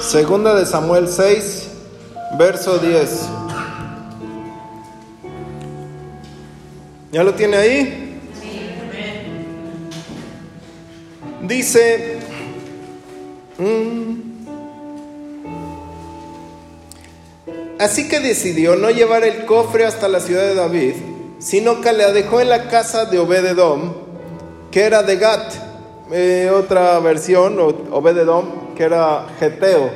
[0.00, 1.68] Segunda de Samuel 6,
[2.36, 3.28] verso 10.
[7.12, 8.20] ¿Ya lo tiene ahí?
[11.42, 12.18] Dice,
[13.58, 14.14] mm,
[17.78, 20.94] así que decidió no llevar el cofre hasta la ciudad de David,
[21.38, 23.94] sino que la dejó en la casa de Obededom,
[24.72, 25.63] que era de Gat.
[26.12, 29.90] Eh, otra versión, Obededom, que era Geteo,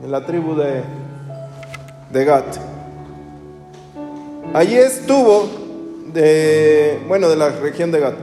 [0.00, 0.82] de la tribu de,
[2.10, 2.44] de Gat.
[4.52, 5.48] Allí estuvo
[6.12, 8.14] de, bueno, de la región de Gad.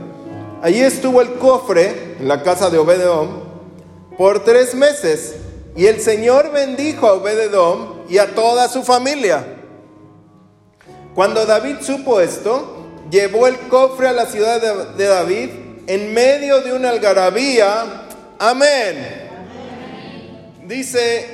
[0.62, 3.28] Allí estuvo el cofre en la casa de Obededom
[4.18, 5.36] por tres meses
[5.76, 9.44] y el Señor bendijo a Obededom y a toda su familia.
[11.14, 12.76] Cuando David supo esto,
[13.10, 14.60] llevó el cofre a la ciudad
[14.96, 15.50] de, David
[15.86, 18.06] en medio de una algarabía.
[18.38, 19.28] Amén.
[20.66, 21.26] Dice,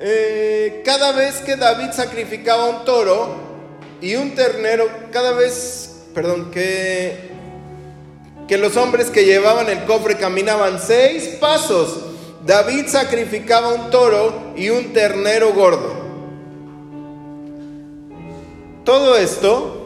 [0.00, 3.52] eh, cada vez que David sacrificaba un toro,
[4.02, 7.30] y un ternero cada vez, perdón, que,
[8.48, 12.06] que los hombres que llevaban el cofre caminaban seis pasos.
[12.44, 16.02] David sacrificaba un toro y un ternero gordo.
[18.84, 19.81] Todo esto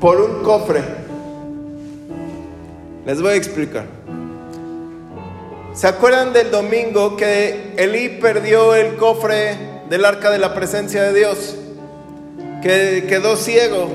[0.00, 0.82] por un cofre.
[3.04, 3.84] Les voy a explicar.
[5.74, 9.56] ¿Se acuerdan del domingo que Elí perdió el cofre
[9.88, 11.56] del arca de la presencia de Dios?
[12.62, 13.88] Que quedó ciego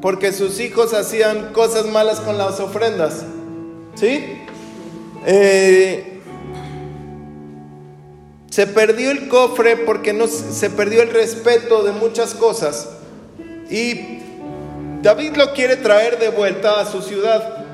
[0.00, 3.24] porque sus hijos hacían cosas malas con las ofrendas.
[3.94, 4.38] ¿Sí?
[5.26, 6.20] Eh,
[8.50, 12.88] se perdió el cofre porque no, se perdió el respeto de muchas cosas.
[13.70, 14.21] Y
[15.02, 17.66] David lo quiere traer de vuelta a su ciudad.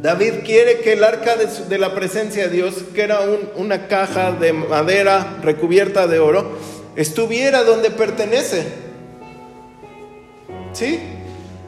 [0.00, 3.20] David quiere que el arca de, la presencia de Dios, que era
[3.56, 6.52] una caja de madera recubierta de oro,
[6.96, 8.64] estuviera donde pertenece.
[10.72, 11.00] ¿Sí?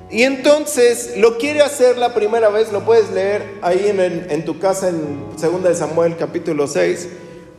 [0.08, 4.88] Y entonces lo quiere hacer la primera vez, lo puedes leer ahí en, tu casa
[4.88, 7.08] en 2 de Samuel capítulo 6,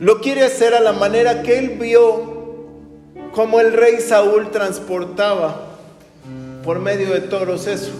[0.00, 2.32] lo quiere hacer a la manera que él vio
[3.32, 5.71] como el rey Saúl transportaba
[6.62, 7.92] por medio de toros eso.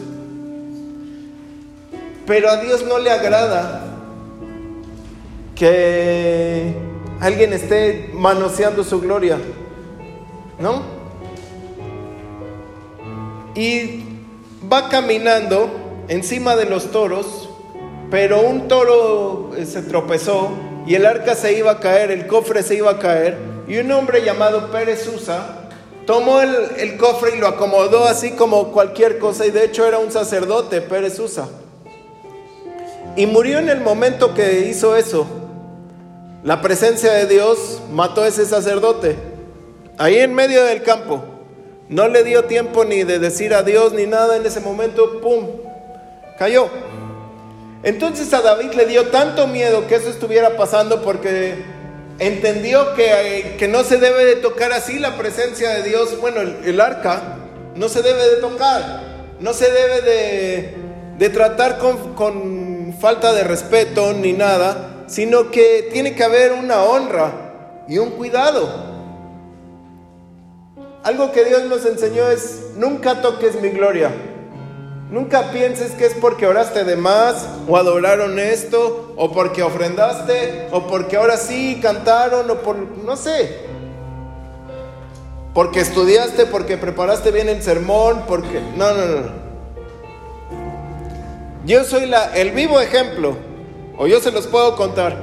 [2.26, 3.84] Pero a Dios no le agrada
[5.54, 6.74] que
[7.20, 9.38] alguien esté manoseando su gloria,
[10.58, 10.82] ¿no?
[13.54, 14.04] Y
[14.72, 15.70] va caminando
[16.08, 17.50] encima de los toros,
[18.10, 20.50] pero un toro eh, se tropezó
[20.86, 23.90] y el arca se iba a caer, el cofre se iba a caer, y un
[23.92, 25.61] hombre llamado Pérez Usa
[26.06, 30.10] tomó el, cofre y lo acomodó así como cualquier cosa, y de hecho era un
[30.10, 31.48] sacerdote, Pérez Usa.
[33.16, 35.26] Y murió en el momento que hizo eso.
[36.44, 39.16] La presencia de Dios mató a ese sacerdote.
[39.98, 41.22] Ahí en medio del campo.
[41.88, 44.36] No le dio tiempo ni de decir adiós ni nada.
[44.36, 45.46] En ese momento, ¡pum!
[46.38, 46.68] Cayó.
[47.82, 51.62] Entonces a David le dio tanto miedo que eso estuviera pasando porque
[52.26, 56.20] entendió que, que no se debe de tocar así la presencia de Dios.
[56.20, 57.38] Bueno, el, arca
[57.74, 59.02] no se debe de tocar.
[59.40, 60.74] No se debe de,
[61.18, 67.84] de tratar con falta de respeto ni nada, sino que tiene que haber una honra
[67.88, 68.92] y un cuidado.
[71.02, 74.12] Algo que Dios nos enseñó es, nunca toques mi gloria.
[75.12, 80.86] Nunca pienses que es porque oraste de más, o adoraron esto, o porque ofrendaste, o
[80.86, 83.58] porque ahora sí cantaron, o por, no sé.
[85.52, 88.62] Porque estudiaste, porque preparaste bien el sermón, porque...
[88.74, 89.42] No, no, no.
[91.66, 93.36] Yo soy la, el vivo ejemplo,
[93.98, 95.18] o yo se los puedo contar,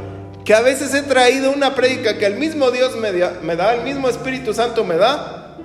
[0.46, 3.82] que a veces he traído una prédica que el mismo Dios me, me da, el
[3.82, 5.58] mismo Espíritu Santo me da,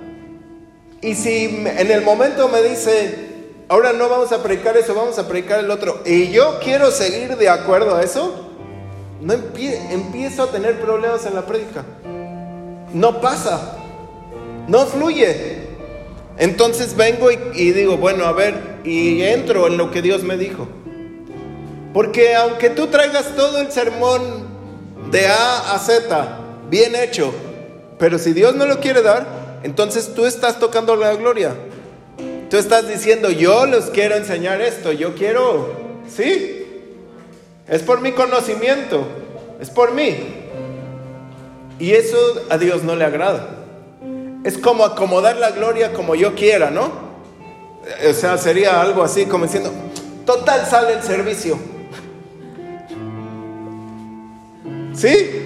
[0.99, 3.24] y si en el momento me dice,
[3.69, 7.37] ahora no vamos a predicar eso, vamos a predicar el otro, y yo quiero seguir
[7.37, 8.45] de acuerdo a eso,
[9.21, 11.83] no empiezo a tener problemas en la prédica.
[12.93, 13.77] No pasa,
[14.67, 15.65] no fluye.
[16.37, 20.67] Entonces vengo y, digo, bueno, a ver, y entro en lo que Dios me dijo.
[21.93, 24.21] Porque aunque tú traigas todo el sermón
[25.11, 26.39] de A a Z,
[26.69, 27.33] bien hecho,
[27.97, 29.25] pero si Dios no lo quiere dar,
[29.63, 31.55] entonces tú estás tocando la gloria.
[32.49, 35.73] Tú estás diciendo, yo les quiero enseñar esto, yo quiero,
[36.07, 36.63] ¿sí?
[37.67, 39.07] Es por mi conocimiento,
[39.59, 40.15] es por mí.
[41.79, 42.17] Y eso
[42.49, 43.49] a Dios no le agrada.
[44.43, 46.91] Es como acomodar la gloria como yo quiera, ¿no?
[48.07, 49.71] O sea, sería algo así como diciendo,
[50.25, 51.57] total sale el servicio.
[54.93, 55.41] ¿Sí?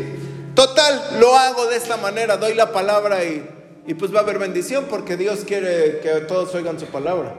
[0.53, 3.49] Total, lo hago de esta manera, doy la palabra y,
[3.89, 7.33] y pues va a haber bendición porque Dios quiere que todos oigan su palabra.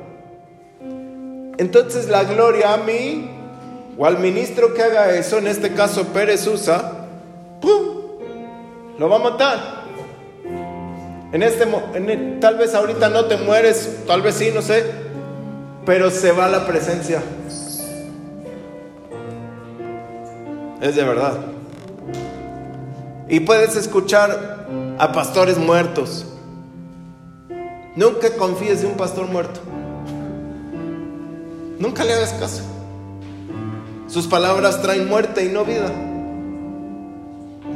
[1.59, 3.31] Entonces la gloria a mí
[3.97, 7.07] o al ministro que haga eso, en este caso Pérez Usa,
[7.61, 8.19] ¡pum!
[8.99, 9.85] Lo va a matar.
[11.31, 14.85] En este, en tal vez ahorita no te mueres, tal vez sí, no sé,
[15.87, 17.23] pero se va la presencia.
[20.81, 21.39] Es de verdad.
[23.29, 24.67] Y puedes escuchar
[24.99, 26.27] a pastores muertos.
[27.97, 29.61] Nunca confíes en un pastor muerto.
[31.79, 32.63] Nunca le hagas caso.
[34.07, 35.91] Sus palabras traen muerte y no vida.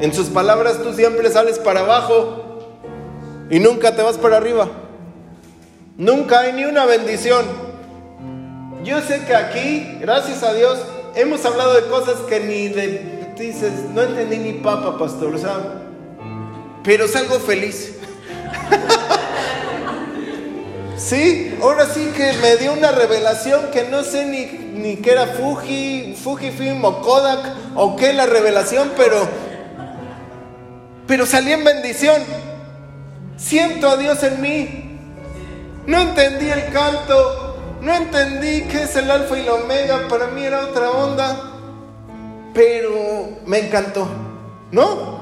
[0.01, 2.59] En sus palabras tú siempre sales para abajo
[3.51, 4.69] y nunca te vas para arriba.
[5.97, 7.45] Nunca hay ni una bendición.
[8.85, 10.79] Yo sé que aquí, gracias a Dios,
[11.15, 15.83] hemos hablado de cosas que ni de, dices, no entendí ni papa, pastor, o sea,
[16.83, 17.95] pero salgo feliz.
[21.05, 24.47] sí, ahora sí que me dio una revelación que no sé ni,
[24.79, 27.41] ni qué era Fuji, Fujifilm o Kodak
[27.75, 29.27] o qué la revelación, pero,
[31.07, 32.23] pero salí en bendición.
[33.37, 34.81] Siento a Dios en mí.
[35.87, 40.43] No entendí el canto, no entendí qué es el alfa y la omega, para mí
[40.43, 41.37] era otra onda,
[42.55, 44.09] pero me encantó,
[44.71, 45.21] ¿no?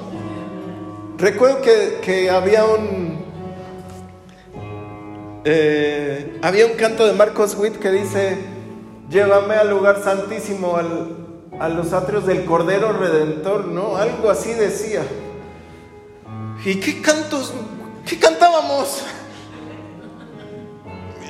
[1.19, 3.12] Recuerdo que, había un...
[5.44, 8.38] Eh, había un canto de Marcos Witt que dice,
[9.10, 10.76] llévame al lugar santísimo,
[11.58, 13.96] a los atrios del Cordero Redentor, ¿no?
[13.96, 15.02] Algo así decía.
[16.64, 17.52] ¿Y qué cantos,
[18.06, 19.02] qué cantábamos?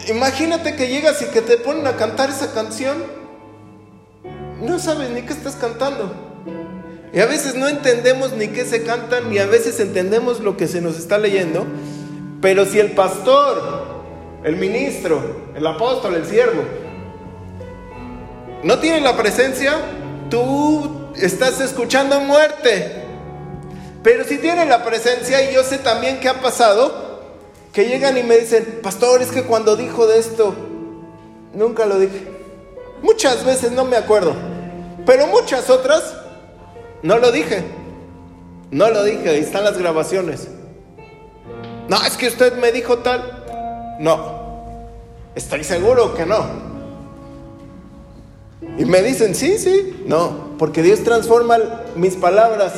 [0.08, 2.98] Imagínate que llegas y que te ponen a cantar esa canción.
[4.60, 6.12] No sabes ni qué estás cantando.
[7.14, 10.68] Y a veces no entendemos ni qué se canta, ni a veces entendemos lo que
[10.68, 11.66] se nos está leyendo.
[12.40, 13.81] Pero si el pastor,
[14.44, 15.22] el ministro,
[15.54, 16.62] el apóstol, el siervo,
[18.62, 19.74] no tiene la presencia,
[20.30, 23.02] tú estás escuchando muerte.
[24.02, 27.20] Pero si tiene la presencia, y yo sé también qué ha pasado,
[27.72, 30.54] que llegan y me dicen, pastor, es que cuando dijo de esto,
[31.54, 32.28] nunca lo dije.
[33.02, 34.34] Muchas veces no me acuerdo,
[35.06, 36.14] pero muchas otras
[37.02, 37.64] no lo dije.
[38.70, 40.48] No lo dije, ahí están las grabaciones.
[41.88, 43.41] No, es que usted me dijo tal.
[44.02, 44.18] No,
[45.36, 46.44] estoy seguro que no.
[48.76, 51.56] Y me dicen, sí, sí, no, porque Dios transforma
[51.94, 52.72] mis palabras.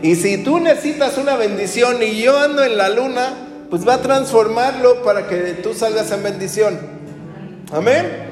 [0.00, 3.34] Y si tú necesitas una bendición y yo ando en la luna,
[3.68, 6.80] pues va a transformarlo para que tú salgas en bendición.
[7.70, 8.30] Amén.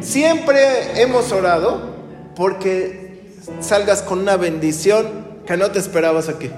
[0.00, 1.94] Siempre hemos orado
[2.34, 5.06] porque salgas con una bendición
[5.46, 6.50] que no te esperabas aquí.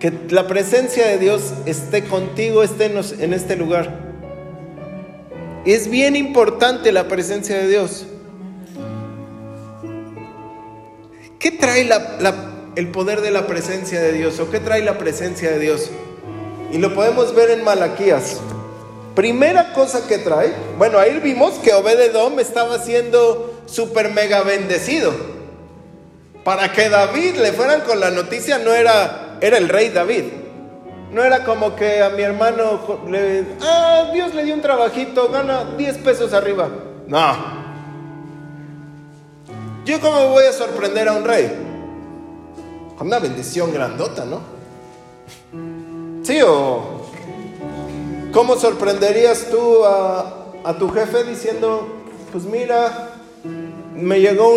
[0.00, 4.08] Que la presencia de Dios esté contigo, esté en este lugar.
[5.64, 8.06] Es bien importante la presencia de Dios.
[11.38, 11.88] ¿Qué trae
[12.78, 15.90] el poder de la presencia de Dios o qué trae la presencia de Dios.
[16.70, 18.36] Y lo podemos ver en Malaquías.
[19.16, 25.12] Primera cosa que trae, bueno, ahí vimos que Obededom estaba siendo súper mega bendecido.
[26.44, 30.24] Para que David le fueran con la noticia, no era, era el rey David.
[31.12, 35.64] No era como que a mi hermano le, ah, Dios le dio un trabajito, gana
[35.76, 36.68] 10 pesos arriba.
[37.06, 37.58] No.
[39.84, 41.68] ¿Yo cómo voy a sorprender a un rey?
[42.98, 44.40] con una bendición grandota, ¿no?
[46.24, 47.00] Sí, o
[48.32, 50.34] ¿cómo sorprenderías tú a,
[50.78, 51.86] tu jefe diciendo,
[52.32, 53.10] pues mira,
[53.94, 54.54] me llegó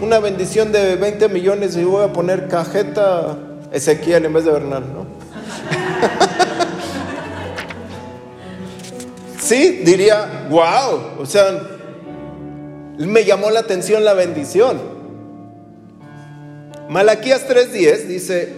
[0.00, 3.36] una bendición de 20 millones y voy a poner cajeta
[3.76, 5.06] Ezequiel en vez de Bernal, ¿no?
[9.38, 11.62] sí, diría, wow, o sea,
[12.98, 14.80] me llamó la atención la bendición.
[16.88, 18.54] Malaquías 3:10 dice,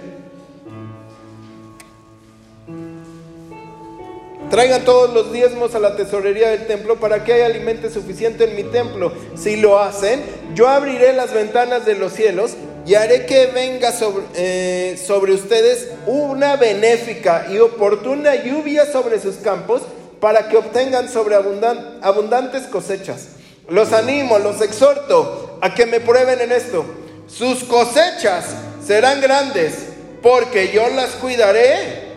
[4.51, 8.55] traigan todos los diezmos a la tesorería del templo para que haya alimento suficiente en
[8.55, 9.13] mi templo.
[9.35, 10.23] Si lo hacen,
[10.55, 12.53] yo abriré las ventanas de los cielos
[12.89, 19.37] y haré que venga sobre, eh, sobre ustedes una benéfica y oportuna lluvia sobre sus
[19.37, 19.83] campos
[20.21, 23.29] para que obtengan sobre abundantes cosechas.
[23.69, 26.87] Los animo, los exhorto a que me prueben en esto
[27.27, 28.47] sus cosechas
[28.85, 29.75] serán grandes,
[30.23, 32.09] porque yo las cuidaré.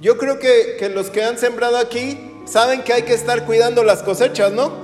[0.00, 3.84] Yo creo que, que, los que han sembrado aquí saben que hay que estar cuidando
[3.84, 4.83] las cosechas, ¿no?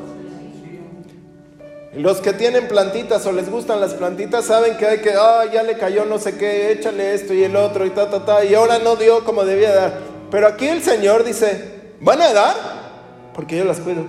[1.95, 5.65] Los que tienen plantitas o les gustan las plantitas saben que hay que, ah, ya
[5.65, 8.55] le cayó no sé qué, échale esto y el otro y ta, ta, ta, y
[8.55, 9.99] ahora no dio como debía dar.
[10.31, 12.55] Pero aquí el Señor dice, ¿van a dar?
[13.35, 14.05] Porque yo las cuido.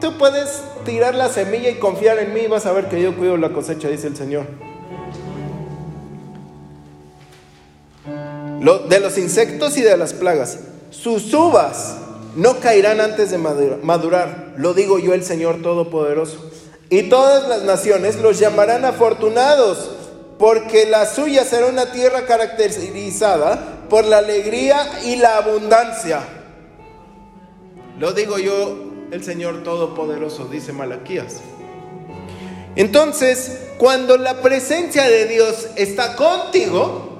[0.00, 3.14] Tú puedes tirar la semilla y confiar en mí y vas a ver que yo
[3.14, 4.46] cuido la cosecha, dice el Señor.
[8.88, 10.58] de los insectos y de las plagas.
[10.90, 11.98] Sus uvas
[12.36, 16.50] no caerán antes de madurar, lo digo yo el Señor Todopoderoso.
[16.90, 19.90] Y todas las naciones los llamarán afortunados,
[20.38, 26.20] porque la suya será una tierra caracterizada por la alegría y la abundancia.
[27.98, 28.76] Lo digo yo
[29.10, 31.40] el Señor Todopoderoso, dice Malaquías.
[32.76, 37.13] Entonces, cuando la presencia de Dios está contigo,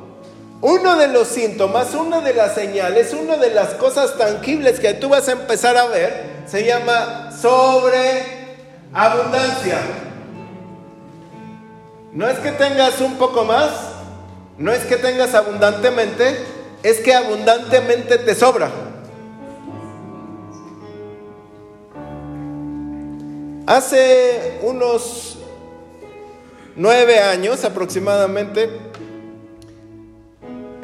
[0.67, 5.11] uno de los síntomas, una de las señales, una de las cosas tangibles que tú
[5.11, 9.79] vas a empezar a ver, se llama sobreabundancia.
[12.13, 13.73] No es que tengas un poco más,
[14.57, 16.39] no es que tengas abundantemente,
[16.83, 18.71] es que abundantemente te sobra.
[23.67, 25.37] Hace unos
[26.75, 28.94] nueve años aproximadamente,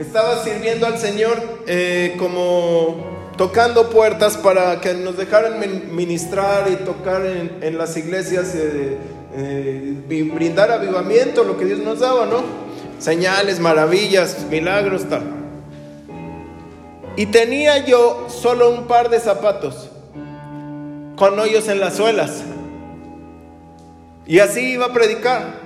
[0.01, 5.61] estaba sirviendo al Señor eh, como tocando puertas para que nos dejaran
[5.95, 8.97] ministrar y tocar en, las iglesias, eh,
[9.35, 12.43] eh, brindar avivamiento, lo que Dios nos daba, ¿no?
[12.99, 15.23] Señales, maravillas, milagros, tal.
[17.17, 19.91] Y tenía yo solo un par de zapatos
[21.17, 22.43] con hoyos en las suelas.
[24.27, 25.60] Y así iba a predicar.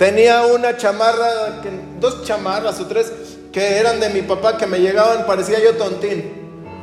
[0.00, 1.60] Tenía una chamarra,
[2.00, 3.12] dos chamarras o tres
[3.52, 6.32] que eran de mi papá que me llegaban, parecía yo tontín.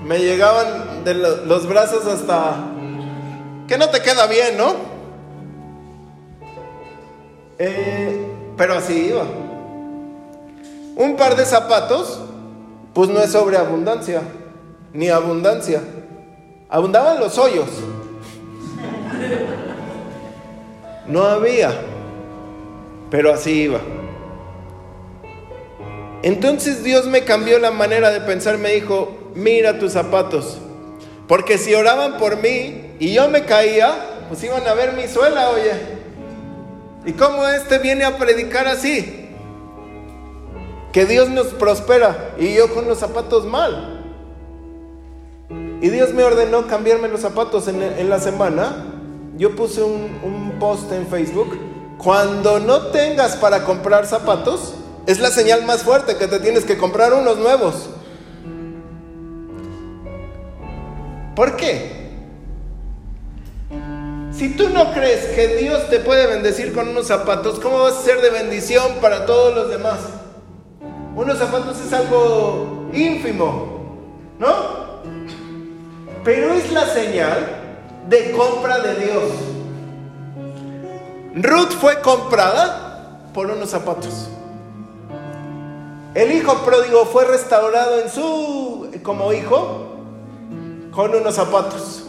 [0.06, 2.58] Me llegaban de los brazos hasta...
[3.68, 4.76] Que no te queda bien, ¿no?
[7.58, 8.24] Eh,
[8.56, 9.24] pero así iba.
[10.96, 12.20] Un par de zapatos,
[12.94, 14.22] pues no es sobreabundancia,
[14.94, 15.82] ni abundancia.
[16.70, 17.68] Abundaban los hoyos.
[21.08, 21.72] No había,
[23.10, 23.80] pero así iba.
[26.24, 30.58] Entonces Dios me cambió la manera de pensar, me dijo, mira tus zapatos,
[31.28, 35.50] porque si oraban por mí y yo me caía, pues iban a ver mi suela,
[35.50, 35.98] oye.
[37.06, 39.30] ¿Y cómo este viene a predicar así?
[40.92, 43.98] Que Dios nos prospera y yo con los zapatos mal.
[45.82, 48.94] Y Dios me ordenó cambiarme los zapatos en, la semana
[49.38, 51.56] yo puse un, post en Facebook,
[51.98, 54.76] cuando no tengas para comprar zapatos,
[55.08, 57.90] es la señal más fuerte que te tienes que comprar unos nuevos.
[61.36, 61.98] ¿Por qué?
[64.32, 68.02] Si tú no crees que Dios te puede bendecir con unos zapatos, ¿cómo vas a
[68.04, 69.98] ser de bendición para todos los demás?
[71.16, 73.98] Unos zapatos es algo ínfimo,
[74.38, 75.02] ¿no?
[76.24, 77.58] Pero es la señal
[78.08, 79.24] de compra de Dios.
[81.44, 84.28] Ruth fue comprada por unos zapatos.
[86.16, 89.98] El hijo pródigo fue restaurado en su como hijo
[90.92, 92.06] con unos zapatos.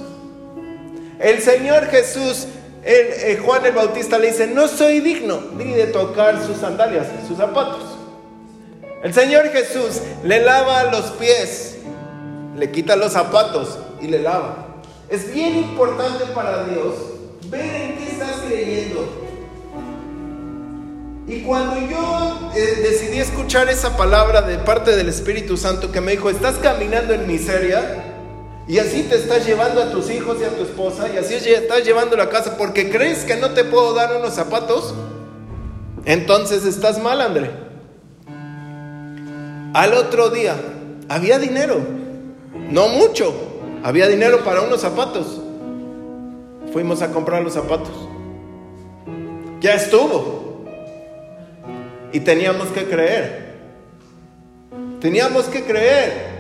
[1.19, 2.47] El Señor Jesús,
[2.83, 7.37] el, Juan el Bautista le dice, no soy digno ni de tocar sus sandalias, sus
[7.37, 7.83] zapatos.
[9.03, 11.77] El Señor Jesús le lava los pies,
[12.57, 14.69] le quita los zapatos y le lava.
[15.11, 17.18] Es bien importante para Dios
[17.51, 19.29] ver en qué estás creyendo.
[21.27, 26.13] Y cuando yo eh, decidí escuchar esa palabra de parte del Espíritu Santo que me
[26.13, 28.05] dijo, estás caminando en miseria
[28.67, 31.85] y así te estás llevando a tus hijos y a tu esposa y así estás
[31.85, 34.95] llevando la casa porque crees que no te puedo dar unos zapatos,
[36.07, 37.51] entonces estás mal, André.
[39.75, 40.57] Al otro día
[41.11, 41.79] había dinero,
[42.71, 43.35] no mucho,
[43.83, 45.38] había dinero para unos zapatos.
[46.73, 48.09] Fuimos a comprar los zapatos.
[49.61, 50.65] Ya estuvo.
[52.13, 53.49] Y teníamos que creer.
[55.01, 56.39] Teníamos que creer.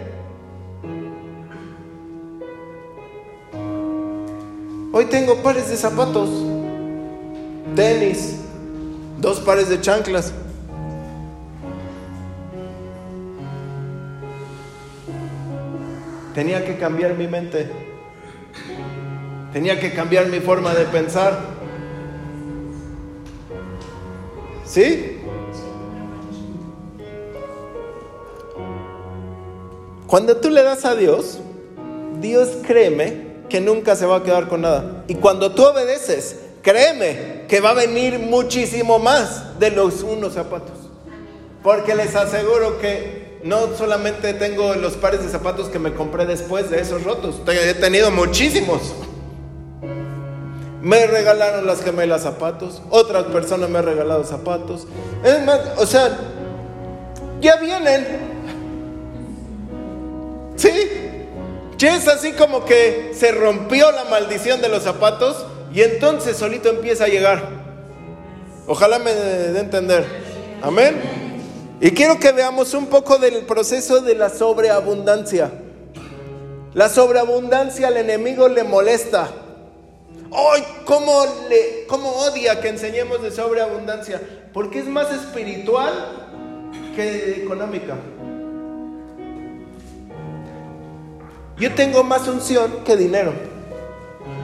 [4.92, 6.28] Hoy tengo pares de zapatos,
[7.76, 8.40] tenis,
[9.20, 10.32] dos pares de chanclas.
[16.34, 17.87] Tenía que cambiar mi mente.
[19.52, 21.38] Tenía que cambiar mi forma de pensar.
[24.64, 25.18] ¿Sí?
[30.06, 31.38] Cuando tú le das a Dios,
[32.20, 35.04] Dios créeme que nunca se va a quedar con nada.
[35.08, 40.76] Y cuando tú obedeces, créeme que va a venir muchísimo más de los unos zapatos.
[41.62, 46.70] Porque les aseguro que no solamente tengo los pares de zapatos que me compré después
[46.70, 48.94] de esos rotos, he tenido muchísimos.
[50.80, 54.86] Me regalaron las gemelas zapatos, otras personas me han regalado zapatos.
[55.24, 56.16] Es más, o sea,
[57.40, 58.06] ya vienen.
[60.56, 60.70] ¿Sí?
[61.80, 67.04] Es así como que se rompió la maldición de los zapatos y entonces solito empieza
[67.04, 67.48] a llegar.
[68.66, 70.04] Ojalá me dé entender.
[70.62, 70.96] Amén.
[71.80, 75.50] Y quiero que veamos un poco del proceso de la sobreabundancia.
[76.74, 79.30] La sobreabundancia al enemigo le molesta.
[80.32, 80.62] ¡Ay!
[80.84, 84.20] ¿cómo, le, ¿Cómo odia que enseñemos de sobreabundancia?
[84.52, 85.92] Porque es más espiritual
[86.94, 87.96] que económica.
[91.58, 93.32] Yo tengo más unción que dinero.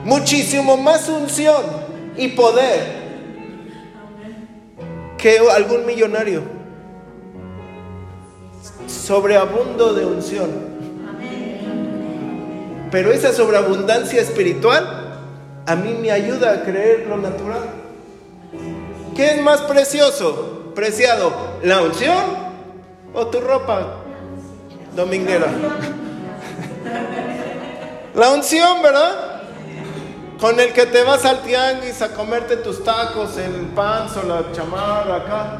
[0.03, 1.63] Muchísimo más unción
[2.17, 3.05] y poder
[5.17, 6.43] que algún millonario.
[8.87, 10.75] Sobreabundo de unción.
[12.91, 15.04] Pero esa sobreabundancia espiritual
[15.65, 17.63] a mí me ayuda a creer lo natural.
[19.15, 21.33] ¿Qué es más precioso, preciado?
[21.63, 22.23] ¿La unción
[23.13, 23.97] o tu ropa
[24.95, 25.47] dominguera?
[28.13, 29.41] La unción, ¿verdad?
[30.39, 34.51] Con el que te vas al tianguis a comerte tus tacos, el pan o la
[34.51, 35.59] chamarra acá.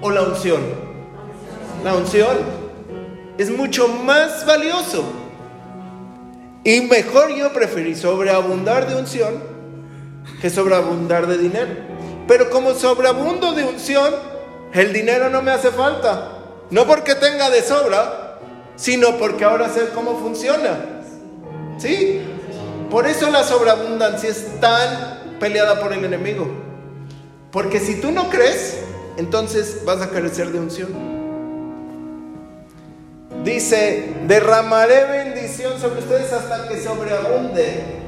[0.00, 0.60] O la unción.
[1.84, 2.36] La unción
[3.36, 5.04] es mucho más valioso.
[6.64, 9.42] Y mejor yo preferí sobreabundar de unción
[10.40, 11.70] que sobreabundar de dinero.
[12.26, 14.14] Pero como sobreabundo de unción,
[14.72, 16.32] el dinero no me hace falta.
[16.70, 18.38] No porque tenga de sobra,
[18.76, 21.02] sino porque ahora sé cómo funciona.
[21.78, 22.20] ¿Sí?
[22.90, 26.46] Por eso la sobreabundancia es tan peleada por el enemigo.
[27.50, 28.78] Porque si tú no crees,
[29.16, 31.17] entonces vas a carecer de unción.
[33.44, 37.98] Dice, derramaré bendición sobre ustedes hasta que sobreabunde.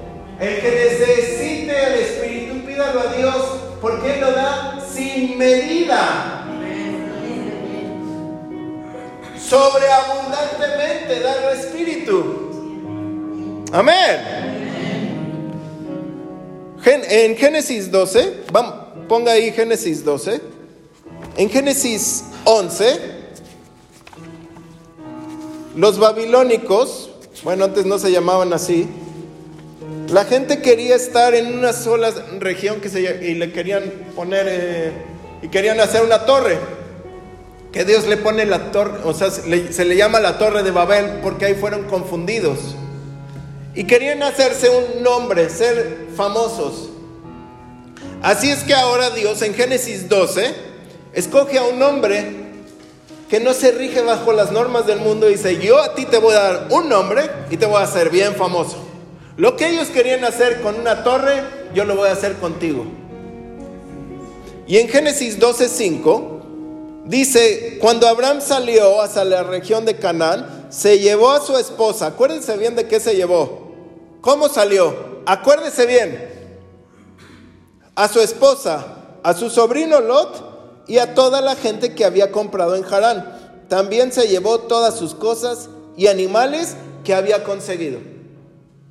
[0.40, 3.36] El que necesite el Espíritu, pídalo a Dios,
[3.80, 6.46] porque Él lo da sin medida.
[9.38, 12.46] Sobreabundantemente da el Espíritu.
[13.72, 14.40] Amén.
[17.12, 18.74] En Génesis 12, vamos,
[19.08, 20.40] ponga ahí Génesis 12.
[21.36, 23.19] En Génesis 11
[25.76, 27.10] los babilónicos,
[27.42, 28.88] bueno, antes no se llamaban así,
[30.08, 33.84] la gente quería estar en una sola región que se, y le querían
[34.16, 34.92] poner, eh,
[35.42, 36.58] y querían hacer una torre,
[37.72, 39.46] que Dios le pone la torre, o sea, se
[39.84, 42.58] le, llama la torre de Babel porque ahí fueron confundidos.
[43.76, 46.88] Y querían hacerse un nombre, ser famosos.
[48.20, 50.52] Así es que ahora Dios en Génesis 12
[51.12, 52.39] escoge a un hombre
[53.30, 56.34] que no se rige bajo las normas del mundo dice, yo a ti te voy
[56.34, 58.76] a dar un nombre y te voy a hacer bien famoso.
[59.36, 62.84] Lo que ellos querían hacer con una torre, yo lo voy a hacer contigo.
[64.66, 71.30] Y en Génesis 12:5 dice, cuando Abraham salió hacia la región de Canaán, se llevó
[71.30, 72.08] a su esposa.
[72.08, 73.70] Acuérdense bien de qué se llevó.
[74.20, 75.22] ¿Cómo salió?
[75.24, 76.28] Acuérdense bien.
[77.94, 78.86] A su esposa,
[79.22, 80.49] a su sobrino Lot
[80.90, 83.62] y a toda la gente que había comprado en Harán.
[83.68, 86.74] También se llevó todas sus cosas y animales
[87.04, 88.00] que había conseguido.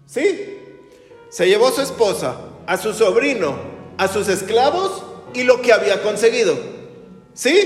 [0.06, 0.60] ¿Sí?
[1.30, 3.54] Se llevó a su esposa, a su sobrino,
[3.98, 6.58] a sus esclavos y lo que había conseguido.
[7.34, 7.60] ¿Sí?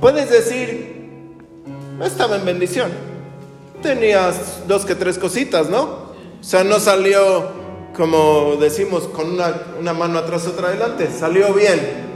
[0.00, 1.34] Puedes decir,
[2.00, 2.92] estaba en bendición.
[3.82, 5.80] Tenías dos que tres cositas, ¿no?
[5.82, 7.48] O sea, no salió,
[7.96, 11.10] como decimos, con una, una mano atrás, otra adelante.
[11.10, 12.13] Salió bien.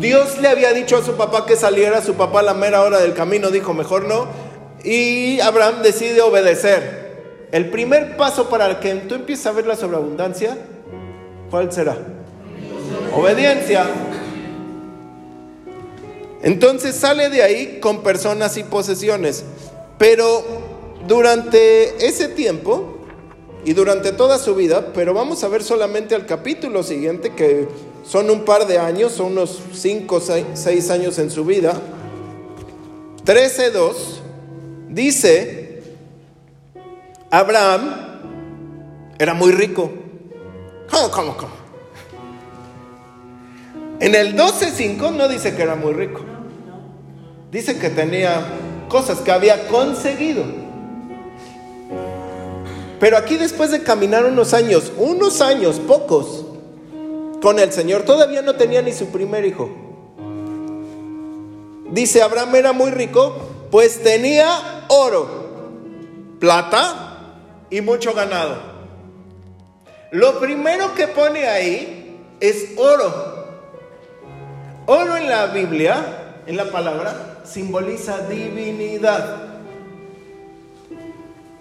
[0.00, 2.98] Dios le había dicho a su papá que saliera, su papá a la mera hora
[2.98, 4.26] del camino dijo, mejor no,
[4.84, 7.02] y Abraham decide obedecer.
[7.52, 10.56] El primer paso para que tú empieces a ver la sobreabundancia,
[11.50, 11.96] ¿cuál será?
[13.14, 13.86] Obediencia.
[16.42, 19.44] Entonces sale de ahí con personas y posesiones.
[19.98, 20.42] Pero
[21.06, 22.98] durante ese tiempo
[23.64, 27.68] y durante toda su vida, pero vamos a ver solamente al capítulo siguiente que
[28.02, 31.74] son un par de años, son unos 5 o 6 años en su vida.
[33.24, 33.94] 13.2
[34.88, 35.82] dice,
[37.30, 37.94] Abraham
[39.18, 39.90] era muy rico.
[40.90, 41.62] ¿Cómo, cómo, cómo?
[44.00, 46.20] En el 12.5 no dice que era muy rico.
[47.52, 48.44] Dice que tenía
[48.88, 50.44] cosas que había conseguido.
[52.98, 56.41] Pero aquí después de caminar unos años, unos años, pocos,
[57.42, 59.68] con el Señor, todavía no tenía ni su primer hijo.
[61.90, 63.34] Dice, Abraham era muy rico,
[63.70, 67.34] pues tenía oro, plata
[67.68, 68.56] y mucho ganado.
[70.12, 73.32] Lo primero que pone ahí es oro.
[74.86, 79.48] Oro en la Biblia, en la palabra, simboliza divinidad.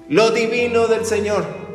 [0.10, 1.71] Lo divino del Señor.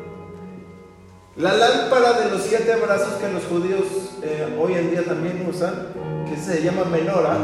[1.36, 3.84] La lámpara de los siete brazos que los judíos
[4.22, 5.88] eh, hoy en día también usan,
[6.26, 7.36] que se llama menora,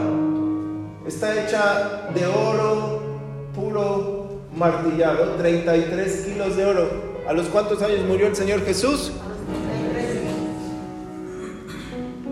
[1.06, 3.02] está hecha de oro
[3.54, 6.88] puro martillado, 33 kilos de oro.
[7.28, 9.12] ¿A los cuántos años murió el Señor Jesús?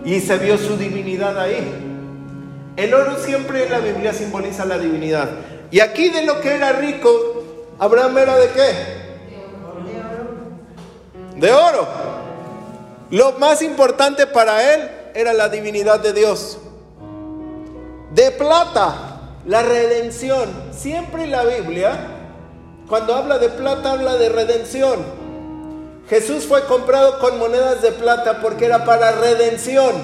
[0.03, 1.71] Y se vio su divinidad ahí.
[2.75, 5.29] El oro siempre en la Biblia simboliza la divinidad.
[5.69, 7.43] Y aquí de lo que era rico,
[7.77, 9.00] Abraham era de qué?
[11.41, 11.87] De oro.
[13.09, 16.59] Lo más importante para él era la divinidad de Dios.
[18.13, 20.49] De plata, la redención.
[20.71, 21.97] Siempre la Biblia,
[22.87, 24.99] cuando habla de plata, habla de redención.
[26.07, 29.95] Jesús fue comprado con monedas de plata porque era para redención,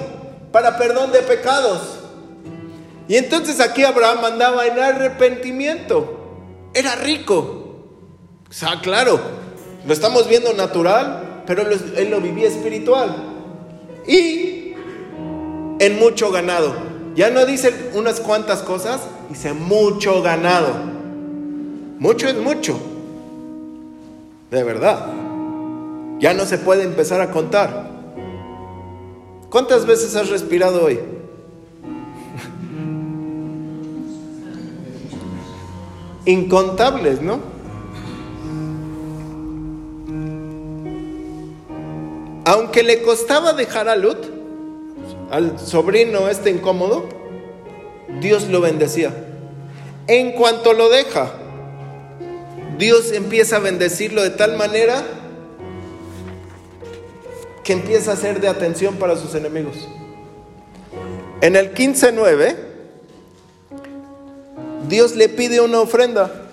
[0.50, 2.00] para perdón de pecados.
[3.06, 6.18] Y entonces aquí Abraham andaba en arrepentimiento.
[6.74, 7.84] Era rico.
[8.48, 9.20] O sea, claro,
[9.86, 13.16] lo estamos viendo natural, pero él lo vivía espiritual.
[14.06, 14.74] Y
[15.78, 16.74] en mucho ganado.
[17.16, 20.74] Ya no dice unas cuantas cosas, dice mucho ganado.
[21.98, 22.78] Mucho es mucho.
[24.50, 25.06] De verdad.
[26.18, 27.92] Ya no se puede empezar a contar.
[29.48, 31.00] ¿Cuántas veces has respirado hoy?
[36.26, 37.40] incontables, ¿no?
[42.48, 44.24] Aunque le costaba dejar a Lut,
[45.30, 47.06] al sobrino este incómodo,
[48.22, 49.12] Dios lo bendecía.
[50.06, 51.30] En cuanto lo deja,
[52.78, 55.04] Dios empieza a bendecirlo de tal manera
[57.64, 59.86] que empieza a ser de atención para sus enemigos.
[61.42, 62.56] En el 15.9
[64.88, 66.48] Dios le pide una ofrenda.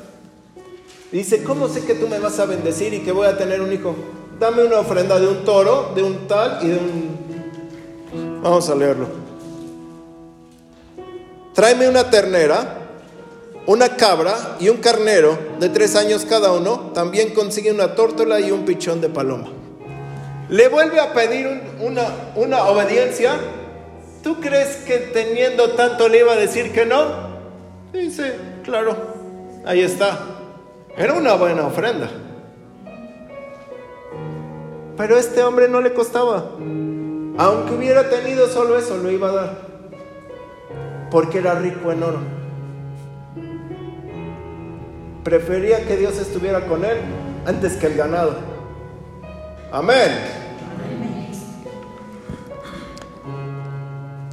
[1.13, 3.71] Dice, ¿cómo sé que tú me vas a bendecir y que voy a tener un
[3.71, 3.95] hijo?
[4.39, 8.41] Dame una ofrenda de un toro, de un tal y de un...
[8.41, 9.08] Vamos a leerlo.
[11.54, 12.80] Tráeme una ternera,
[13.65, 16.91] una cabra y un carnero de tres años cada uno.
[16.93, 19.48] También consigue una tórtola y un pichón de paloma.
[20.50, 21.48] Le vuelve a pedir
[21.80, 22.04] una,
[22.36, 23.38] una obediencia.
[24.21, 27.36] ¿Tú crees que teniendo tanto le iba a decir que no?
[27.93, 28.98] Dice, claro,
[29.65, 30.19] ahí está.
[30.98, 32.10] Era una buena ofrenda.
[34.97, 36.51] Pero a este hombre no le costaba.
[37.38, 39.62] Aunque hubiera tenido solo eso, lo iba a dar.
[41.12, 42.19] Porque era rico en oro.
[45.23, 46.97] Prefería que Dios estuviera con él
[47.45, 48.36] antes que el ganado.
[49.71, 50.12] Amén.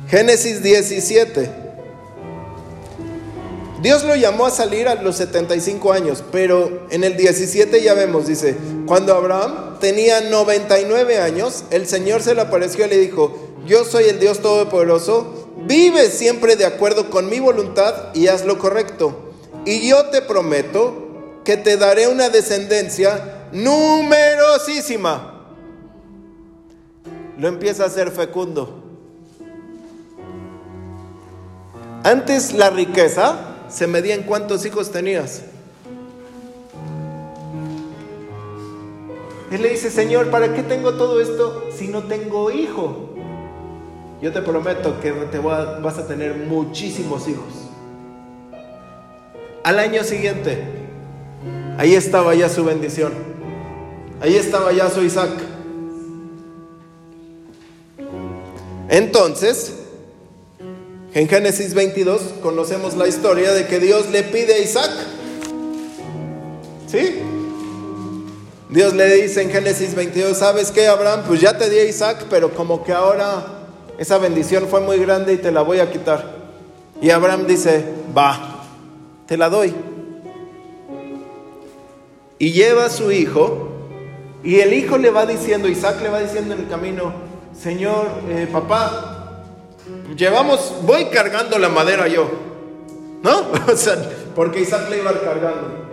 [0.08, 1.61] Génesis 17.
[3.82, 8.28] Dios lo llamó a salir a los 75 años, pero en el 17 ya vemos,
[8.28, 13.84] dice, cuando Abraham tenía 99 años, el Señor se le apareció y le dijo, yo
[13.84, 19.32] soy el Dios Todopoderoso, vive siempre de acuerdo con mi voluntad y haz lo correcto.
[19.64, 25.44] Y yo te prometo que te daré una descendencia numerosísima.
[27.36, 28.80] Lo empieza a ser fecundo.
[32.04, 35.42] Antes la riqueza se medía en cuántos hijos tenías.
[39.50, 43.10] Él le dice, Señor, ¿para qué tengo todo esto si no tengo hijo?
[44.20, 47.70] Yo te prometo que te vas a tener muchísimos hijos.
[49.62, 50.62] Al año siguiente,
[51.78, 53.12] ahí estaba ya su bendición.
[54.20, 55.30] Ahí estaba ya su Isaac.
[58.88, 59.81] Entonces,
[61.14, 64.90] en Génesis 22 conocemos la historia de que Dios le pide a Isaac.
[66.86, 67.20] ¿Sí?
[68.70, 71.24] Dios le dice en Génesis 22, ¿sabes qué, Abraham?
[71.26, 73.44] Pues ya te di a Isaac, pero como que ahora
[73.98, 76.36] esa bendición fue muy grande y te la voy a quitar.
[77.02, 77.84] Y Abraham dice,
[78.16, 78.64] va,
[79.26, 79.74] te la doy.
[82.38, 83.68] Y lleva a su hijo,
[84.42, 87.12] y el hijo le va diciendo, Isaac le va diciendo en el camino,
[87.60, 89.11] Señor, eh, papá,
[90.16, 92.28] Llevamos, voy cargando la madera yo.
[93.22, 93.46] ¿No?
[93.72, 93.96] O sea,
[94.34, 95.88] porque Isaac le iba cargando.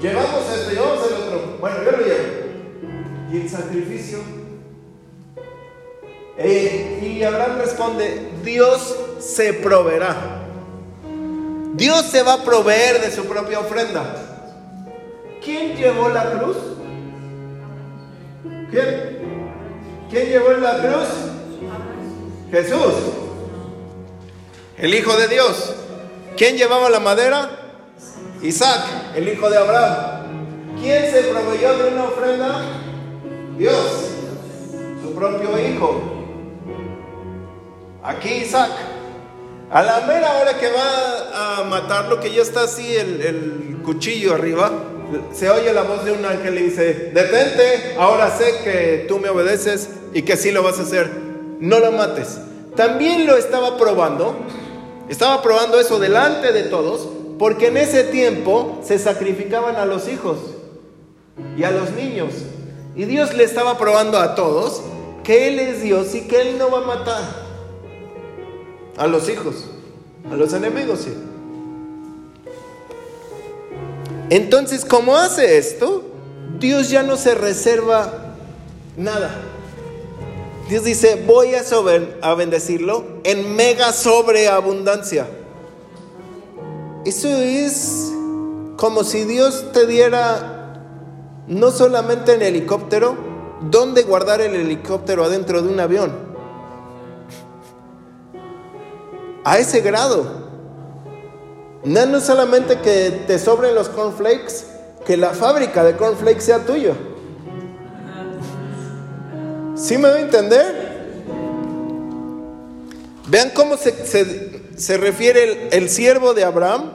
[0.00, 1.56] llevamos esto, llevamos el otro.
[1.60, 2.22] Bueno, yo lo llevo.
[3.32, 4.18] Y el sacrificio.
[6.38, 10.42] Eh, y Abraham responde, Dios se proveerá.
[11.74, 14.04] Dios se va a proveer de su propia ofrenda.
[15.44, 16.56] ¿Quién llevó la cruz?
[18.70, 19.18] ¿Quién?
[20.10, 21.08] ¿Quién llevó la cruz?
[22.50, 22.94] Jesús,
[24.78, 25.74] el Hijo de Dios.
[26.36, 27.50] ¿Quién llevaba la madera?
[28.42, 28.84] Isaac,
[29.16, 30.76] el hijo de Abraham.
[30.80, 32.62] ¿Quién se proveyó de una ofrenda?
[33.56, 34.10] Dios,
[35.02, 36.02] su propio hijo.
[38.02, 38.70] Aquí Isaac.
[39.70, 44.34] A la mera hora que va a matarlo, que ya está así el, el cuchillo
[44.34, 44.70] arriba,
[45.32, 49.28] se oye la voz de un ángel y dice, detente, ahora sé que tú me
[49.28, 51.10] obedeces y que sí lo vas a hacer,
[51.58, 52.38] no lo mates.
[52.76, 54.36] También lo estaba probando,
[55.08, 60.38] estaba probando eso delante de todos, porque en ese tiempo se sacrificaban a los hijos
[61.56, 62.32] y a los niños.
[62.94, 64.82] Y Dios le estaba probando a todos
[65.22, 67.22] que Él es Dios y que Él no va a matar
[68.96, 69.66] a los hijos,
[70.30, 71.14] a los enemigos, sí.
[74.30, 76.02] Entonces, como hace esto,
[76.58, 78.34] Dios ya no se reserva
[78.96, 79.55] nada.
[80.68, 81.62] Dios dice, voy a,
[82.22, 85.28] a bendecirlo en mega sobreabundancia.
[87.04, 88.12] Eso es
[88.76, 90.82] como si Dios te diera
[91.46, 93.16] no solamente en helicóptero,
[93.60, 96.12] dónde guardar el helicóptero adentro de un avión.
[99.44, 100.46] A ese grado.
[101.84, 104.66] No, no solamente que te sobren los cornflakes,
[105.06, 106.94] que la fábrica de cornflakes sea tuyo.
[109.76, 110.96] ¿Sí me voy a entender?
[113.28, 116.92] Vean cómo se, refiere el, el, siervo de Abraham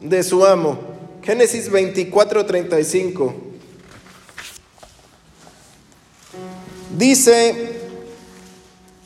[0.00, 0.78] de su amo.
[1.22, 3.34] Génesis 24, 35.
[6.96, 7.80] Dice,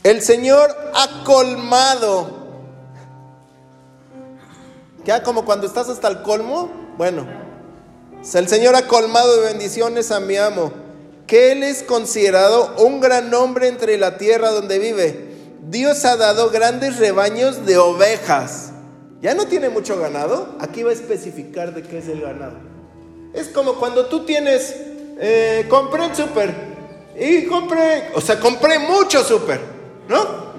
[0.03, 2.43] el Señor ha colmado
[5.05, 7.27] ya como cuando estás hasta el colmo, bueno,
[8.35, 10.73] el Señor ha colmado de bendiciones a mi amo,
[11.33, 15.31] que Él es considerado un gran hombre entre la tierra donde vive.
[15.67, 18.73] Dios ha dado grandes rebaños de ovejas.
[19.23, 22.59] Ya no tiene mucho ganado, aquí va a especificar de qué es el ganado.
[23.33, 24.77] Es como cuando tú tienes,
[25.21, 26.55] eh, compré el súper
[27.19, 29.59] y compré, o sea, compré mucho súper,
[30.11, 30.53] ¿no?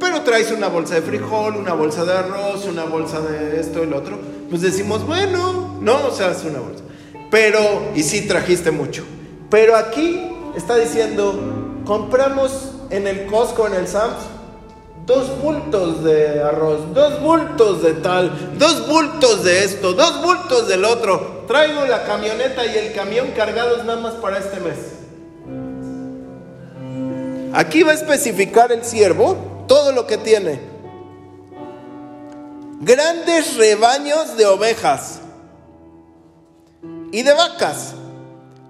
[0.00, 3.98] pero traes una bolsa de frijol, una bolsa de arroz, una bolsa de esto lo
[3.98, 4.18] otro,
[4.50, 6.82] pues decimos, bueno, no, o sea, es una bolsa.
[7.30, 9.04] Pero, y sí trajiste mucho.
[9.52, 10.18] Pero aquí
[10.56, 11.38] está diciendo,
[11.84, 14.16] compramos en el Costco, en el Sams,
[15.04, 20.86] dos bultos de arroz, dos bultos de tal, dos bultos de esto, dos bultos del
[20.86, 21.44] otro.
[21.46, 24.78] Traigo la camioneta y el camión cargados nada más para este mes.
[27.52, 29.36] Aquí va a especificar el siervo
[29.68, 30.60] todo lo que tiene.
[32.80, 35.20] Grandes rebaños de ovejas
[37.12, 37.96] y de vacas.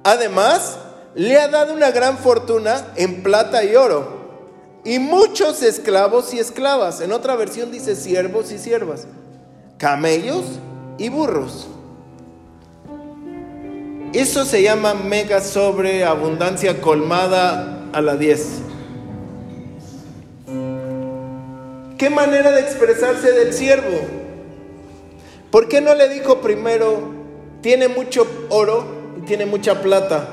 [0.05, 0.79] Además,
[1.15, 4.23] le ha dado una gran fortuna en plata y oro.
[4.85, 7.01] Y muchos esclavos y esclavas.
[7.01, 9.07] En otra versión dice siervos y siervas.
[9.79, 10.45] Camellos
[10.99, 11.69] y burros.
[14.13, 18.47] Eso se llama mega sobreabundancia colmada a la 10.
[21.97, 24.01] ¿Qué manera de expresarse del siervo?
[25.51, 27.13] ¿Por qué no le dijo primero,
[27.61, 30.29] tiene mucho oro tiene mucha plata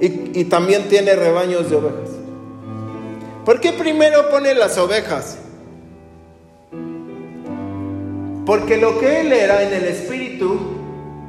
[0.00, 2.10] y, también tiene rebaños de ovejas?
[3.44, 5.38] ¿Por qué primero pone las ovejas?
[8.44, 10.58] Porque lo que él era en el espíritu,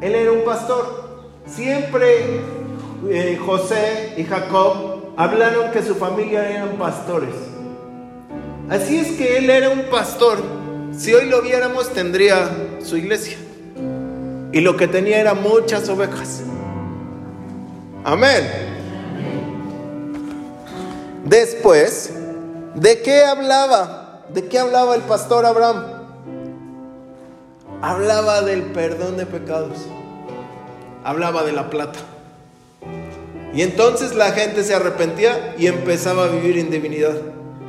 [0.01, 1.03] él era un pastor.
[1.45, 2.41] Siempre
[3.09, 7.35] eh, José y Jacob hablaron que su familia eran pastores.
[8.69, 10.39] Así es que él era un pastor.
[10.97, 12.49] Si hoy lo viéramos tendría
[12.83, 13.37] su iglesia.
[14.51, 16.43] Y lo que tenía era muchas ovejas.
[18.03, 18.49] Amén.
[21.23, 22.11] Después,
[22.75, 24.23] ¿de qué hablaba?
[24.29, 25.85] ¿De qué hablaba el pastor Abraham?
[27.81, 29.77] Hablaba del perdón de pecados.
[31.03, 31.99] Hablaba de la plata.
[33.53, 37.17] Y entonces la gente se arrepentía y empezaba a vivir en divinidad,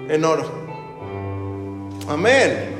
[0.08, 0.50] en oro.
[2.08, 2.73] Amén.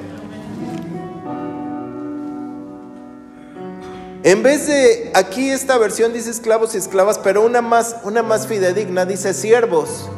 [4.25, 8.47] En vez de aquí esta versión dice esclavos y esclavas, pero una más, una más
[8.47, 10.09] fidedigna dice siervos.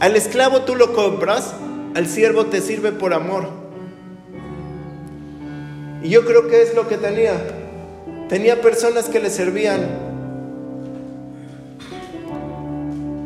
[0.00, 1.54] Al esclavo tú lo compras,
[1.94, 3.48] al siervo te sirve por amor.
[6.02, 7.32] Y yo creo que es lo que tenía.
[8.28, 9.80] tenía personas que le servían.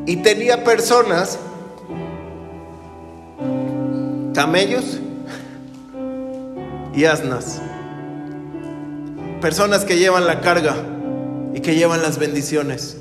[0.07, 1.37] Y tenía personas,
[4.35, 5.01] camellos
[6.95, 7.61] y asnas.
[9.41, 10.77] Personas que llevan la carga
[11.55, 12.99] y que llevan las bendiciones.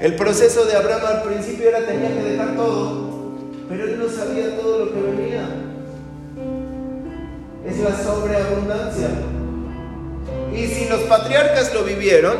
[0.00, 3.32] El proceso de Abraham al principio era tenía que dejar todo,
[3.68, 5.48] pero él no sabía todo lo que venía.
[7.66, 9.08] Es la sobreabundancia.
[10.54, 12.36] Y si los patriarcas lo vivieron,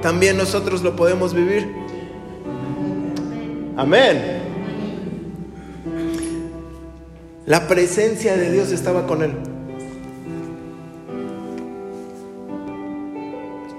[0.00, 1.74] también nosotros lo podemos vivir.
[3.76, 4.45] Amén.
[7.46, 9.32] La presencia de Dios estaba con él.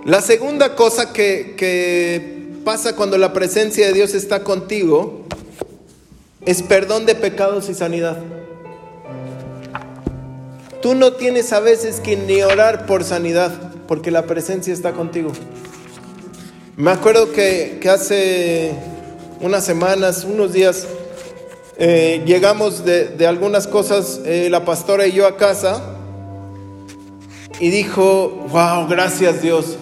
[0.05, 5.25] La segunda cosa que, que pasa cuando la presencia de Dios está contigo
[6.45, 8.17] es perdón de pecados y sanidad.
[10.81, 13.51] Tú no tienes a veces que ni orar por sanidad,
[13.87, 15.33] porque la presencia está contigo.
[16.77, 18.71] Me acuerdo que, hace
[19.41, 20.87] unas semanas, unos días,
[21.79, 25.81] eh, llegamos de, algunas cosas, eh, la pastora y yo a casa,
[27.59, 29.77] y dijo, wow, gracias Dios,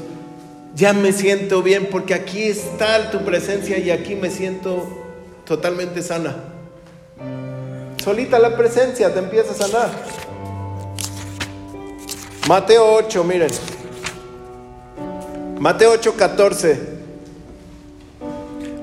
[0.75, 4.87] ya me siento bien porque aquí está tu presencia y aquí me siento
[5.45, 6.35] totalmente sana.
[8.03, 9.89] Solita la presencia te empieza a sanar.
[12.47, 13.49] Mateo 8, miren.
[15.59, 16.79] Mateo 8, 14.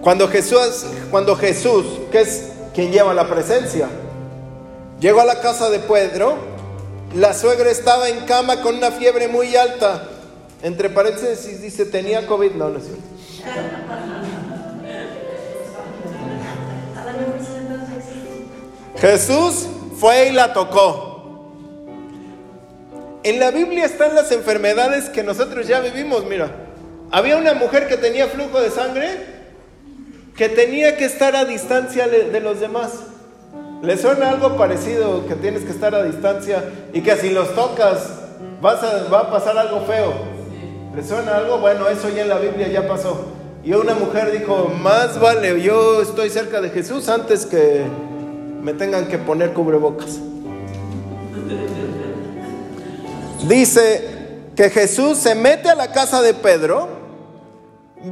[0.00, 3.88] Cuando Jesús, cuando Jesús, que es quien lleva la presencia,
[5.00, 6.36] llegó a la casa de Pedro,
[7.14, 10.08] la suegra estaba en cama con una fiebre muy alta
[10.62, 12.52] entre paréntesis dice, tenía COVID.
[12.52, 13.02] No, no es cierto.
[18.98, 19.66] Jesús
[19.98, 21.10] fue y la tocó.
[23.24, 26.24] En la Biblia están las enfermedades que nosotros ya vivimos.
[26.24, 26.50] Mira,
[27.10, 29.31] había una mujer que tenía flujo de sangre
[30.36, 32.92] que tenía que estar a distancia de los demás.
[33.82, 38.12] ¿Le suena algo parecido que tienes que estar a distancia y que si los tocas
[38.64, 40.12] va a pasar algo feo?
[40.94, 41.58] ¿Le suena algo?
[41.58, 43.26] Bueno, eso ya en la Biblia ya pasó.
[43.64, 47.82] Y una mujer dijo, más vale, yo estoy cerca de Jesús antes que
[48.62, 50.18] me tengan que poner cubrebocas.
[53.48, 54.08] Dice
[54.54, 56.88] que Jesús se mete a la casa de Pedro,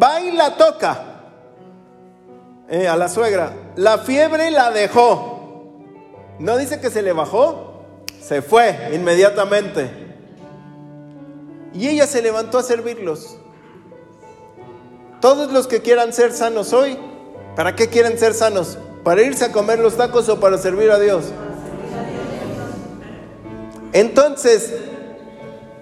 [0.02, 1.09] va y la toca
[2.70, 3.52] eh, a la suegra.
[3.74, 5.76] La fiebre la dejó.
[6.38, 7.82] No dice que se le bajó,
[8.22, 9.90] se fue inmediatamente.
[11.74, 13.36] Y ella se levantó a servirlos.
[15.20, 16.96] Todos los que quieran ser sanos hoy,
[17.56, 18.78] ¿para qué quieren ser sanos?
[19.04, 21.24] ¿Para irse a comer los tacos o para servir a Dios?
[23.92, 24.72] Entonces,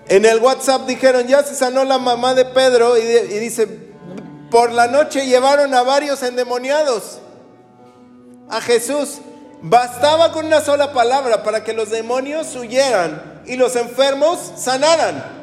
[0.08, 3.87] en el WhatsApp dijeron, ya se sanó la mamá de Pedro y, y dice,
[4.50, 7.18] por la noche llevaron a varios endemoniados
[8.48, 9.18] a Jesús.
[9.60, 15.38] Bastaba con una sola palabra para que los demonios huyeran y los enfermos sanaran.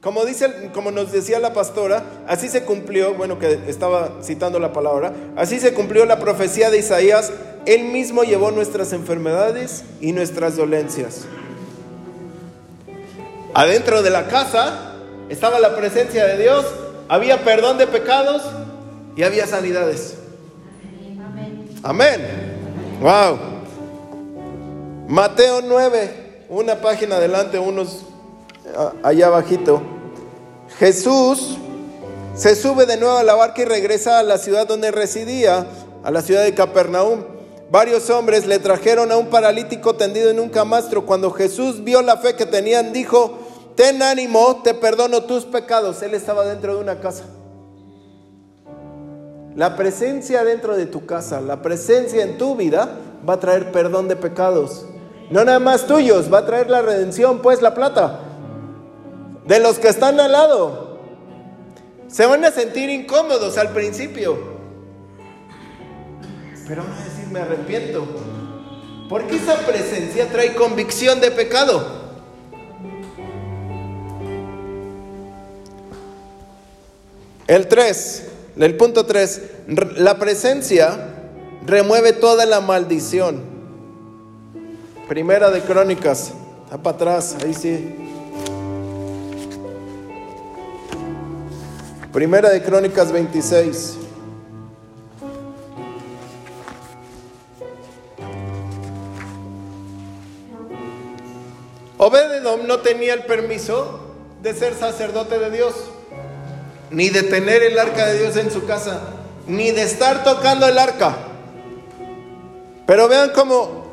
[0.00, 4.72] Como, dice, como nos decía la pastora, así se cumplió, bueno, que estaba citando la
[4.72, 7.32] palabra, así se cumplió la profecía de Isaías,
[7.66, 11.26] Él mismo llevó nuestras enfermedades y nuestras dolencias.
[13.54, 14.94] Adentro de la casa
[15.30, 16.64] estaba la presencia de Dios,
[17.08, 18.42] había perdón de pecados
[19.16, 20.14] y había sanidades.
[21.82, 22.20] Amén.
[23.00, 23.38] Wow.
[25.08, 28.04] Mateo 9, una página adelante, unos
[29.02, 29.80] allá abajito.
[30.78, 31.56] Jesús
[32.34, 35.66] se sube de nuevo a la barca y regresa a la ciudad donde residía,
[36.04, 37.24] a la ciudad de Capernaum.
[37.70, 41.04] Varios hombres le trajeron a un paralítico tendido en un camastro.
[41.04, 43.38] Cuando Jesús vio la fe que tenían, dijo,
[43.78, 46.02] ten ánimo, te perdono tus pecados.
[46.02, 47.26] Él estaba dentro de una casa.
[49.54, 54.08] La presencia dentro de tu casa, la presencia en tu vida va a traer perdón
[54.08, 54.86] de pecados.
[55.30, 58.18] No nada más tuyos, va a traer la redención, pues la plata
[59.46, 60.98] de los que están al lado.
[62.08, 64.38] Se van a sentir incómodos al principio.
[66.66, 68.04] Pero van a decir, me arrepiento.
[69.08, 72.07] Porque esa presencia trae convicción de pecado.
[77.48, 78.24] El 3,
[78.58, 79.42] el punto 3,
[79.96, 81.14] la presencia
[81.66, 83.42] remueve toda la maldición.
[85.08, 86.32] Primera de Crónicas,
[86.64, 87.96] está para atrás, ahí sí.
[92.12, 93.98] Primera de Crónicas 26.
[102.82, 104.00] tenía el permiso
[104.42, 105.74] de ser sacerdote de Dios,
[106.90, 109.00] ni de tener el arca de Dios en su casa,
[109.46, 111.16] ni de estar tocando el arca.
[112.86, 113.84] Pero vean cómo,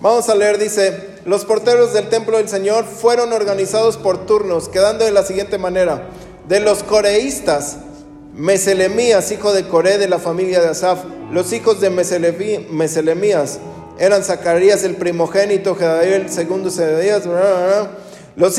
[0.00, 5.04] vamos a leer, dice, los porteros del templo del Señor fueron organizados por turnos, quedando
[5.04, 6.08] de la siguiente manera.
[6.48, 7.78] De los coreístas,
[8.34, 13.58] Meselemías, hijo de Coré de la familia de Asaf, los hijos de Meselemías
[13.98, 17.22] eran Zacarías el primogénito, Gedaliel el segundo, Sedías,
[18.36, 18.56] los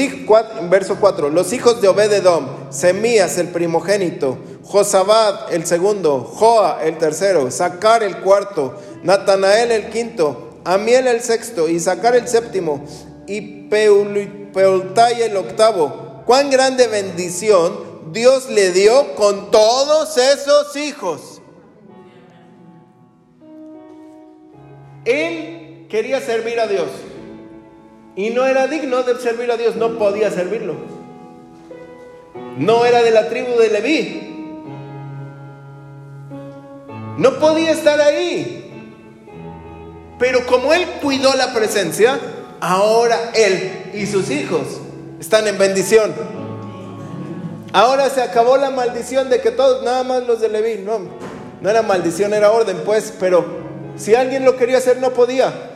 [0.69, 7.51] verso 4, los hijos de Obededom, Semías el primogénito, Josabad el segundo, Joa el tercero,
[7.51, 12.85] Zacar el cuarto, Natanael el quinto, Amiel el sexto, y Zacar el séptimo,
[13.27, 16.23] y Peultai el octavo.
[16.25, 21.41] Cuán grande bendición Dios le dio con todos esos hijos.
[25.03, 26.87] Él quería servir a Dios
[28.15, 30.75] y no era digno de servir a Dios, no podía servirlo.
[32.57, 34.31] No era de la tribu de Leví.
[37.17, 38.61] No podía estar ahí.
[40.17, 42.19] Pero como él cuidó la presencia,
[42.61, 44.79] ahora él y sus hijos
[45.19, 46.13] están en bendición.
[47.73, 50.99] Ahora se acabó la maldición de que todos, nada más los de Leví, no,
[51.59, 53.45] no era maldición, era orden, pues, pero
[53.97, 55.74] si alguien lo quería hacer, no podía.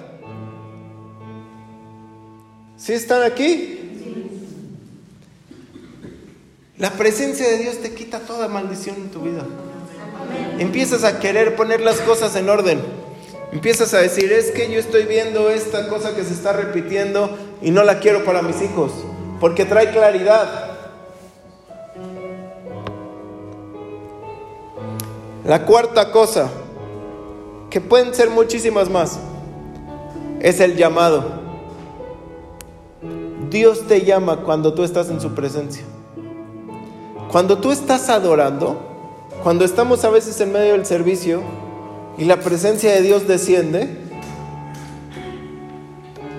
[2.80, 3.75] ¿Sí están aquí?
[6.77, 9.45] La presencia de Dios te quita toda maldición en tu vida.
[10.59, 12.80] Empiezas a querer poner las cosas en orden.
[13.51, 17.71] Empiezas a decir, es que yo estoy viendo esta cosa que se está repitiendo y
[17.71, 18.93] no la quiero para mis hijos,
[19.41, 20.77] porque trae claridad.
[25.43, 26.49] La cuarta cosa,
[27.69, 29.19] que pueden ser muchísimas más,
[30.39, 31.49] es el llamado.
[33.50, 35.84] Dios te llama cuando tú estás en su presencia.
[37.32, 38.80] Cuando tú estás adorando,
[39.43, 41.41] cuando estamos a veces en medio del servicio
[42.18, 43.88] y la presencia de Dios desciende,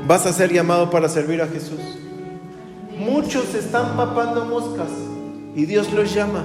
[0.06, 1.80] vas a ser llamado para servir a Jesús.
[2.98, 4.90] Muchos están papando moscas
[5.56, 6.44] y Dios los llama.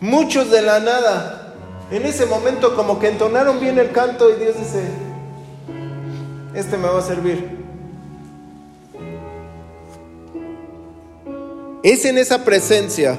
[0.00, 1.54] Muchos de la nada.
[1.90, 4.84] En ese momento como que entonaron bien el canto y Dios dice,
[6.54, 7.59] este me va a servir.
[11.82, 13.18] Es en esa presencia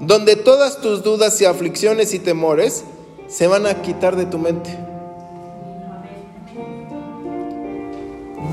[0.00, 2.84] donde todas tus dudas y aflicciones y temores
[3.28, 4.76] se van a quitar de tu mente.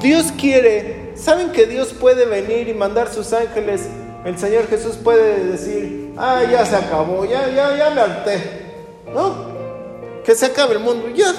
[0.02, 3.82] Dios quiere, ¿saben que Dios puede venir y mandar sus ángeles
[4.26, 8.42] el Señor Jesús puede decir, ah, ya se acabó, ya, ya, ya me harté,
[9.14, 9.50] ¿no?
[10.26, 11.34] Que se acabe el mundo, ya.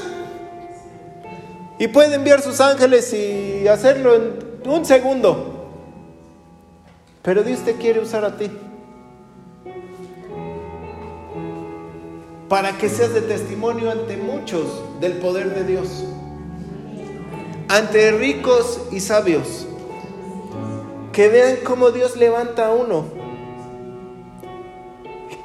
[1.78, 5.59] Y puede enviar sus ángeles y hacerlo en un segundo.
[7.22, 8.50] Pero Dios te quiere usar a ti.
[12.48, 16.04] Para que seas de testimonio ante muchos del poder de Dios.
[17.68, 19.66] Ante ricos y sabios
[21.12, 23.04] que vean cómo Dios levanta a uno.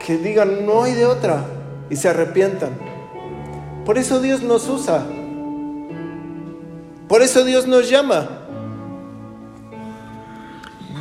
[0.05, 1.45] Que digan, no hay de otra.
[1.89, 2.77] Y se arrepientan.
[3.85, 5.05] Por eso Dios nos usa.
[7.07, 8.44] Por eso Dios nos llama.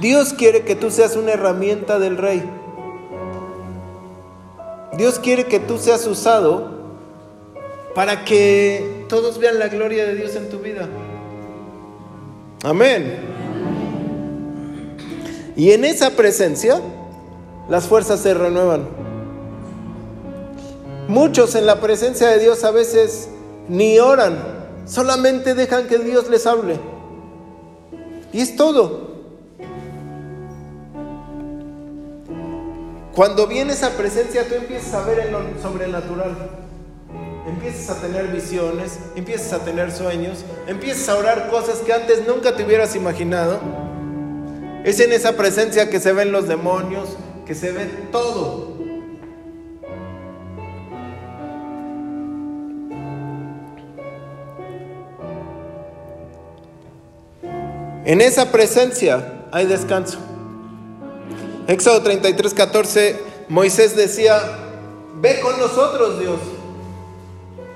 [0.00, 2.42] Dios quiere que tú seas una herramienta del rey.
[4.96, 6.72] Dios quiere que tú seas usado
[7.94, 10.88] para que todos vean la gloria de Dios en tu vida.
[12.62, 13.18] Amén.
[15.56, 16.80] Y en esa presencia
[17.68, 18.88] las fuerzas se renuevan.
[21.08, 23.28] Muchos en la presencia de Dios a veces
[23.68, 24.38] ni oran,
[24.86, 26.78] solamente dejan que Dios les hable.
[28.32, 29.13] Y es todo.
[33.14, 36.36] Cuando viene esa presencia, tú empiezas a ver en lo sobrenatural.
[37.46, 42.56] Empiezas a tener visiones, empiezas a tener sueños, empiezas a orar cosas que antes nunca
[42.56, 43.60] te hubieras imaginado.
[44.82, 47.10] Es en esa presencia que se ven los demonios,
[47.46, 48.74] que se ve todo.
[58.04, 60.33] En esa presencia hay descanso.
[61.66, 64.38] Éxodo 33, 14, Moisés decía,
[65.20, 66.38] ve con nosotros Dios.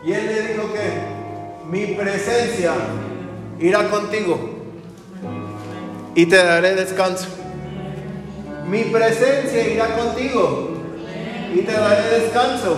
[0.04, 2.72] Y él le dijo que mi presencia
[3.58, 4.38] irá contigo
[6.14, 7.28] y te daré descanso.
[8.68, 10.70] Mi presencia irá contigo
[11.54, 12.76] y te daré descanso.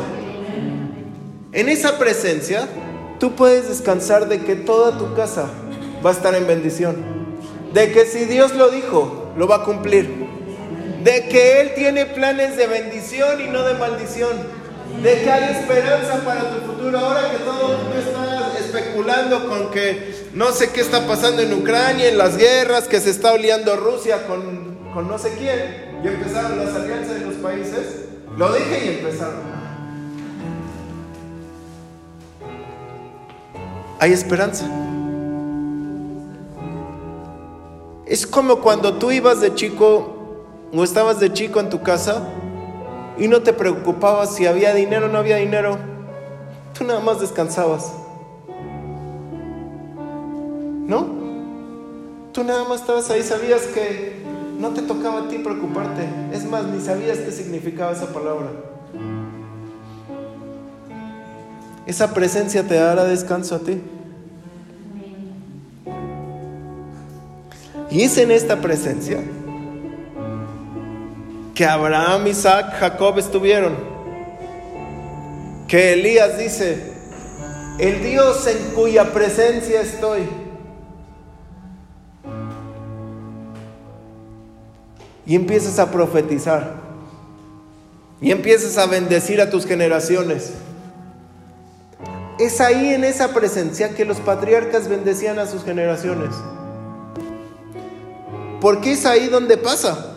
[1.53, 2.69] En esa presencia,
[3.19, 5.47] tú puedes descansar de que toda tu casa
[6.05, 7.21] va a estar en bendición.
[7.73, 10.39] de que si Dios lo dijo, lo va a cumplir.
[11.03, 14.37] De que Él tiene planes de bendición y no de maldición.
[15.03, 16.99] De que hay esperanza para tu futuro.
[16.99, 21.55] Ahora que todo el mundo está especulando con que no sé qué está pasando en
[21.55, 25.91] Ucrania, en las guerras, que se está oleando Rusia con, con no sé quién.
[26.05, 28.07] Y empezaron las alianzas de los países.
[28.37, 29.51] Lo dije y empezaron.
[33.99, 34.67] Hay esperanza.
[38.07, 40.20] Es como cuando tú ibas de chico
[40.73, 42.29] o estabas de chico en tu casa
[43.18, 45.79] y no te preocupabas si había dinero o no había dinero.
[46.77, 47.93] Tú nada más descansabas.
[50.87, 51.21] ¿No?
[52.33, 54.23] Tú nada más estabas ahí, sabías que
[54.59, 56.09] no te tocaba a ti preocuparte.
[56.33, 58.49] Es más, ni sabías qué significaba esa palabra.
[61.87, 63.81] Esa presencia te dará descanso a ti.
[67.91, 69.18] Y es en esta presencia
[71.61, 73.77] que Abraham, Isaac, Jacob estuvieron.
[75.69, 76.95] Que Elías dice,
[77.79, 80.23] el Dios en cuya presencia estoy.
[85.27, 86.77] Y empiezas a profetizar.
[88.23, 90.55] Y empiezas a bendecir a tus generaciones.
[92.39, 96.35] Es ahí en esa presencia que los patriarcas bendecían a sus generaciones.
[98.63, 100.10] Porque es ahí donde pasa.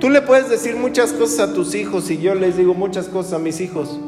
[0.00, 3.34] Tú le puedes decir muchas cosas a tus hijos y yo les digo muchas cosas
[3.34, 4.00] a mis hijos.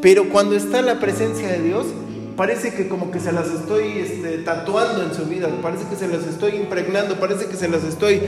[0.00, 1.86] Pero cuando está la presencia de Dios,
[2.36, 6.08] parece que como que se las estoy este, tatuando en su vida, parece que se
[6.08, 8.22] las estoy impregnando, parece que se las estoy,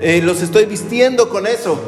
[0.00, 1.80] eh, los estoy vistiendo con eso.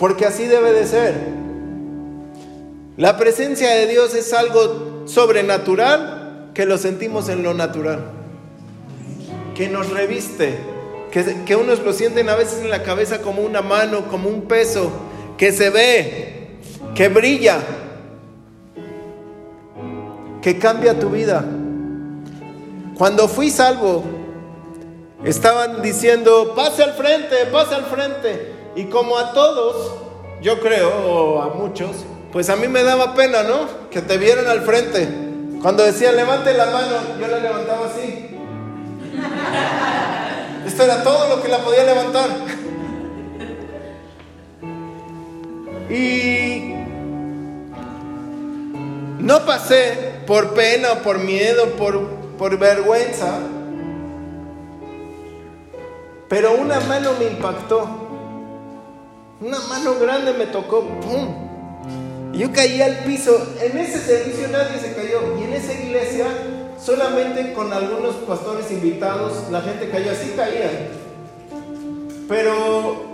[0.00, 1.14] Porque así debe de ser.
[2.96, 8.10] La presencia de Dios es algo sobrenatural que lo sentimos en lo natural,
[9.54, 10.58] que nos reviste,
[11.10, 14.42] que, que unos lo sienten a veces en la cabeza como una mano, como un
[14.42, 14.90] peso,
[15.36, 16.58] que se ve,
[16.94, 17.58] que brilla,
[20.40, 21.44] que cambia tu vida.
[22.96, 24.04] Cuando fui salvo,
[25.24, 28.52] estaban diciendo, pase al frente, pase al frente.
[28.74, 29.94] Y como a todos,
[30.40, 31.90] yo creo, o a muchos,
[32.32, 33.66] pues a mí me daba pena, ¿no?
[33.90, 35.08] Que te vieran al frente.
[35.60, 38.21] Cuando decían levante la mano, yo la levantaba así.
[40.66, 42.30] Esto era todo lo que la podía levantar.
[45.90, 46.74] Y
[49.18, 52.08] no pasé por pena, por miedo, por,
[52.38, 53.38] por vergüenza.
[56.28, 57.86] Pero una mano me impactó.
[59.40, 60.82] Una mano grande me tocó.
[61.00, 61.52] ¡Pum!
[62.32, 63.54] yo caí al piso.
[63.60, 65.38] En ese servicio nadie se cayó.
[65.38, 66.26] Y en esa iglesia,
[66.84, 70.10] solamente con algunos pastores invitados, la gente cayó.
[70.10, 70.88] Así caía.
[72.28, 73.12] Pero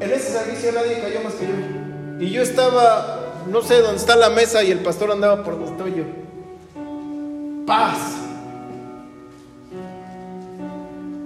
[0.00, 2.24] en ese servicio nadie cayó más que yo.
[2.24, 5.70] Y yo estaba, no sé dónde está la mesa y el pastor andaba por donde
[5.70, 6.04] estoy yo.
[7.66, 7.98] Paz.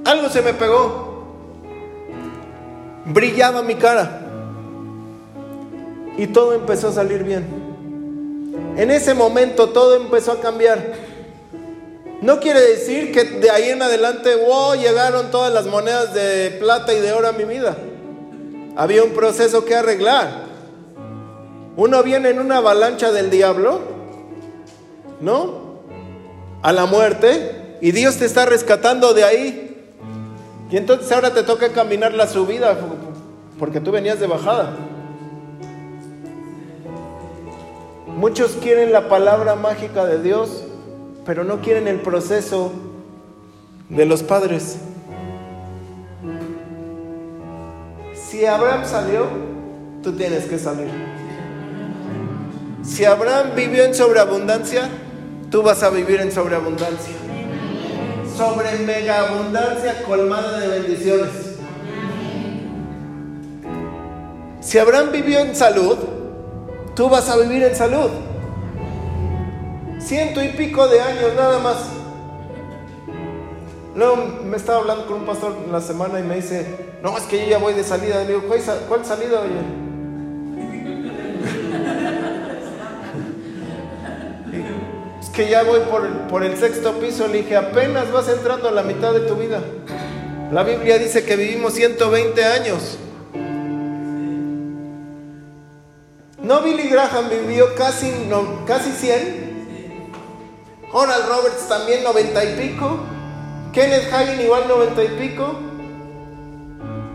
[0.04, 1.14] Algo se me pegó.
[3.06, 4.22] Brillaba mi cara
[6.16, 7.44] y todo empezó a salir bien.
[8.76, 11.03] En ese momento todo empezó a cambiar.
[12.22, 16.94] No quiere decir que de ahí en adelante, wow, llegaron todas las monedas de plata
[16.94, 17.76] y de oro a mi vida.
[18.76, 20.44] Había un proceso que arreglar.
[21.76, 23.80] Uno viene en una avalancha del diablo,
[25.20, 25.80] ¿no?
[26.62, 29.90] A la muerte, y Dios te está rescatando de ahí.
[30.70, 32.76] Y entonces ahora te toca caminar la subida,
[33.58, 34.76] porque tú venías de bajada.
[38.06, 40.64] Muchos quieren la palabra mágica de Dios,
[41.24, 42.72] pero no quieren el proceso
[43.88, 44.76] de los padres.
[48.14, 49.26] Si Abraham salió,
[50.02, 50.90] tú tienes que salir.
[52.82, 54.88] Si Abraham vivió en sobreabundancia,
[55.50, 57.14] tú vas a vivir en sobreabundancia.
[58.36, 61.30] Sobre mega abundancia colmada de bendiciones.
[64.60, 65.96] Si Abraham vivió en salud,
[66.96, 68.10] tú vas a vivir en salud.
[70.04, 71.78] Ciento y pico de años nada más.
[73.96, 76.66] Luego me estaba hablando con un pastor la semana y me dice,
[77.02, 78.22] no, es que yo ya voy de salida.
[78.22, 78.42] Le digo,
[78.86, 79.54] ¿cuál, salida, oye?
[85.22, 87.26] es que ya voy por, por el sexto piso.
[87.28, 89.62] Le dije, apenas vas entrando a la mitad de tu vida.
[90.52, 92.98] La Biblia dice que vivimos 120 años.
[96.42, 99.53] No Billy Graham vivió casi, no, casi 100.
[100.96, 103.00] Oral Roberts también noventa y pico.
[103.72, 105.56] Kenneth Hagin igual noventa y pico.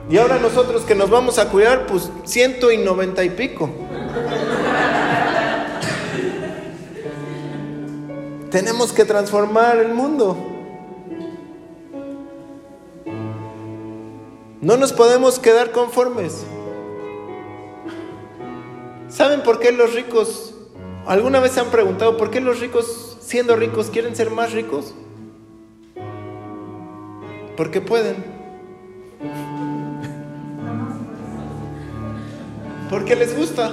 [0.09, 3.69] Y ahora nosotros que nos vamos a cuidar, pues ciento y noventa y pico.
[8.51, 10.35] Tenemos que transformar el mundo.
[14.59, 16.43] No nos podemos quedar conformes.
[19.07, 20.53] ¿Saben por qué los ricos,
[21.07, 24.95] alguna vez se han preguntado, por qué los ricos, siendo ricos, quieren ser más ricos?
[27.55, 28.15] Porque pueden.
[32.89, 33.71] Porque les gusta.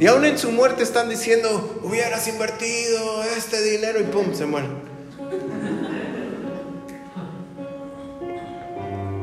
[0.00, 4.70] Y aún en su muerte están diciendo, hubieras invertido este dinero y pum, se mueren.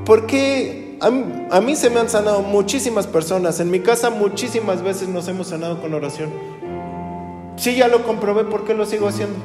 [0.05, 3.59] Porque a, mí se me han sanado muchísimas personas.
[3.59, 6.54] En mi casa muchísimas veces nos hemos sanado con oración.
[7.55, 9.37] Sí, ya lo comprobé, ¿por qué lo sigo haciendo?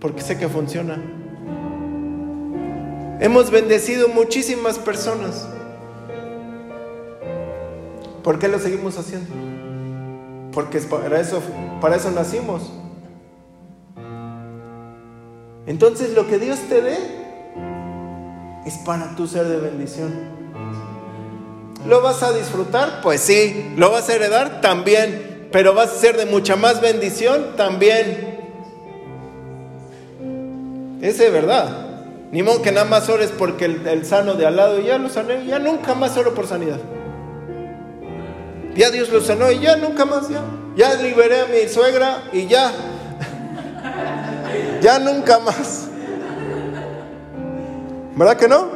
[0.00, 0.96] Porque sé que funciona.
[3.20, 5.48] Hemos bendecido muchísimas personas.
[8.22, 9.28] ¿Por qué lo seguimos haciendo?
[10.52, 11.40] Porque para eso,
[11.80, 12.72] para eso nacimos.
[15.66, 16.96] Entonces lo que Dios te dé
[18.64, 20.12] es para tu ser de bendición.
[21.86, 23.00] ¿Lo vas a disfrutar?
[23.02, 23.72] Pues sí.
[23.76, 24.60] ¿Lo vas a heredar?
[24.60, 25.27] También.
[25.50, 27.54] Pero vas a ser de mucha más bendición?
[27.56, 28.38] También.
[31.00, 31.86] Ese es verdad.
[32.30, 35.46] Ni modo que nada más ores porque el, sano de al lado ya lo sané,
[35.46, 36.78] ya nunca más oro por sanidad.
[38.74, 40.42] Ya Dios lo sanó y ya nunca más, ya.
[40.76, 42.70] Ya liberé a mi suegra y ya.
[44.82, 45.86] ya nunca más.
[48.14, 48.68] ¿Verdad que no?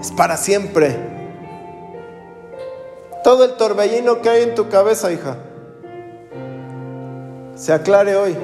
[0.00, 0.96] Es para siempre.
[3.22, 5.36] Todo el torbellino que hay en tu cabeza, hija,
[7.60, 8.34] se aclare hoy.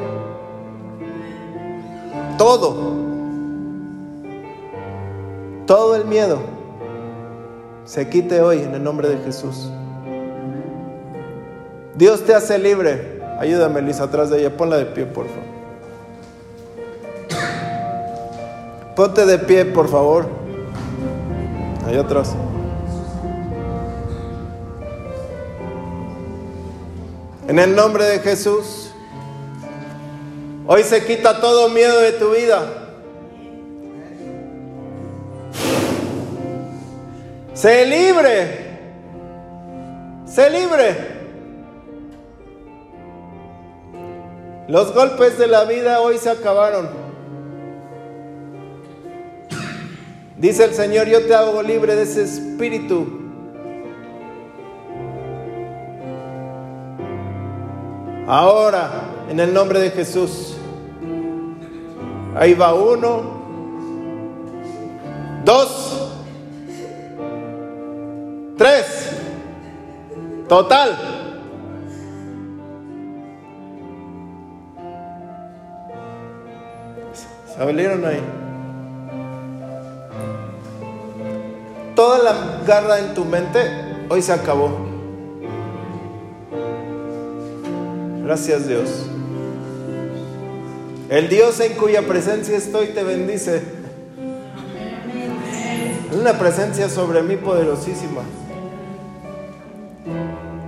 [2.36, 2.76] Todo.
[5.66, 6.38] Todo el miedo
[7.86, 9.70] se quite hoy en el nombre de Jesús.
[11.94, 13.22] Dios te hace libre.
[13.40, 14.54] Ayúdame, Elisa, atrás de ella.
[14.54, 15.44] Ponla de pie, por favor.
[18.94, 20.26] Ponte de pie, por favor.
[21.86, 22.34] Allá atrás.
[27.48, 28.85] En el nombre de Jesús.
[30.68, 32.66] Hoy se quita todo miedo de tu vida.
[37.54, 38.66] Sé libre.
[40.26, 41.16] Sé libre.
[44.66, 46.88] Los golpes de la vida hoy se acabaron.
[50.36, 53.06] Dice el Señor, yo te hago libre de ese espíritu.
[58.26, 58.90] Ahora,
[59.30, 60.55] en el nombre de Jesús.
[62.36, 63.22] Ahí va uno,
[65.44, 66.12] dos,
[68.56, 69.12] tres.
[70.48, 70.96] Total.
[77.46, 78.20] Se abrieron ahí.
[81.96, 83.58] toda la garra en tu mente
[84.08, 84.70] hoy se acabó.
[88.22, 89.15] Gracias Dios.
[91.08, 93.62] El Dios en cuya presencia estoy te bendice.
[96.12, 98.22] Una presencia sobre mí poderosísima.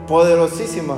[0.07, 0.97] Poderosísima.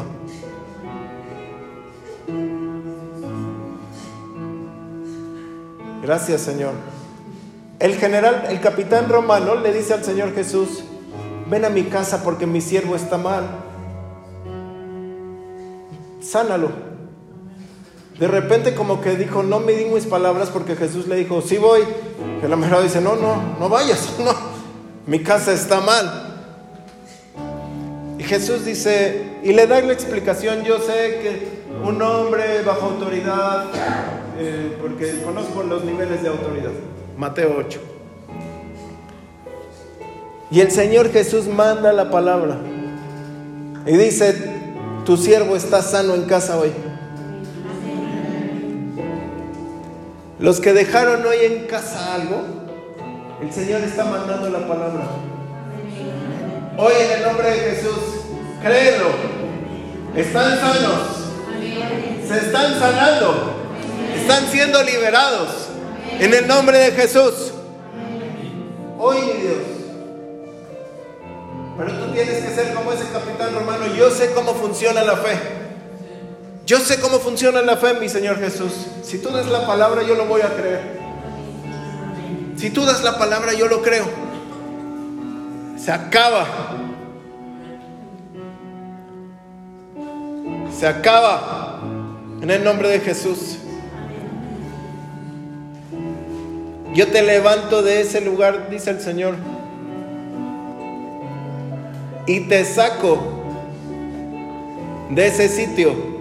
[6.03, 6.73] Gracias Señor.
[7.79, 10.85] El general, el capitán romano le dice al Señor Jesús,
[11.49, 13.45] ven a mi casa porque mi siervo está mal.
[16.21, 16.90] Sánalo.
[18.21, 21.57] De repente como que dijo, no me di mis palabras porque Jesús le dijo, sí
[21.57, 21.81] voy.
[22.43, 24.35] El amarrado dice, no, no, no vayas, no,
[25.07, 26.37] mi casa está mal.
[28.19, 33.65] Y Jesús dice, y le da la explicación, yo sé que un hombre bajo autoridad,
[34.39, 36.73] eh, porque conozco los niveles de autoridad.
[37.17, 37.81] Mateo 8.
[40.51, 42.59] Y el Señor Jesús manda la palabra
[43.87, 44.35] y dice,
[45.07, 46.71] tu siervo está sano en casa hoy.
[50.41, 52.43] Los que dejaron hoy en casa algo,
[53.43, 55.05] el Señor está mandando la palabra.
[56.79, 57.99] Hoy en el nombre de Jesús,
[58.63, 59.11] créelo,
[60.17, 61.01] están sanos,
[62.27, 63.55] se están sanando,
[64.17, 65.69] están siendo liberados.
[66.19, 67.53] En el nombre de Jesús.
[68.99, 69.59] Hoy, mi Dios.
[71.77, 73.87] Pero tú tienes que ser como ese capitán romano.
[73.95, 75.39] Yo sé cómo funciona la fe.
[76.71, 78.87] Yo sé cómo funciona la fe, mi Señor Jesús.
[79.03, 81.01] Si tú das la palabra, yo lo voy a creer.
[82.55, 84.05] Si tú das la palabra, yo lo creo.
[85.77, 86.47] Se acaba.
[90.79, 91.81] Se acaba.
[92.41, 93.59] En el nombre de Jesús.
[96.95, 99.35] Yo te levanto de ese lugar, dice el Señor.
[102.29, 103.19] Y te saco
[105.11, 106.20] de ese sitio.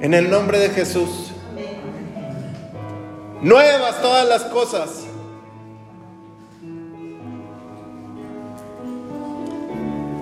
[0.00, 1.32] En el nombre de Jesús.
[3.42, 5.04] Nuevas todas las cosas.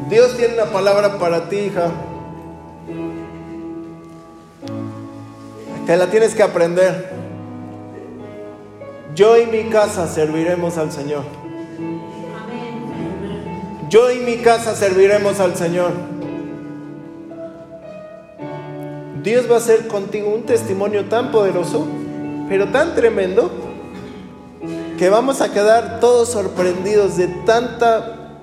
[0.09, 1.91] Dios tiene una palabra para ti, hija.
[5.87, 7.13] Te la tienes que aprender.
[9.15, 11.25] Yo y mi casa serviremos al Señor.
[13.89, 16.08] Yo y mi casa serviremos al Señor.
[19.23, 21.87] Dios va a hacer contigo un testimonio tan poderoso,
[22.49, 23.51] pero tan tremendo,
[24.99, 28.37] que vamos a quedar todos sorprendidos de tanta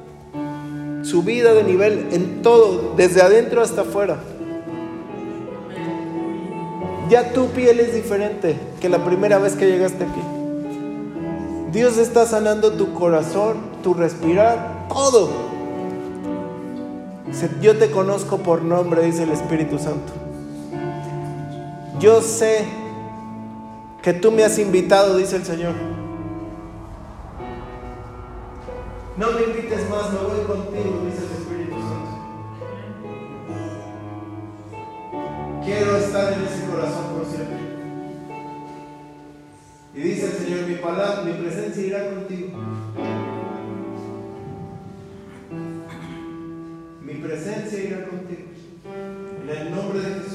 [1.03, 4.17] subida de nivel en todo, desde adentro hasta afuera.
[7.09, 10.21] Ya tu piel es diferente que la primera vez que llegaste aquí.
[11.71, 15.29] Dios está sanando tu corazón, tu respirar, todo.
[17.61, 20.24] Yo te conozco por nombre, dice el Espíritu Santo.
[22.05, 22.63] Yo sé
[24.03, 25.73] que tú me has invitado, dice el Señor.
[29.17, 32.11] No me invites más, me voy contigo, dice el Espíritu Santo.
[35.65, 37.57] Quiero estar en ese corazón por siempre.
[39.95, 42.59] Y dice el Señor, mi palabra, mi presencia irá contigo.
[47.01, 48.43] Mi presencia irá contigo.
[49.41, 50.34] En el nombre de Jesús.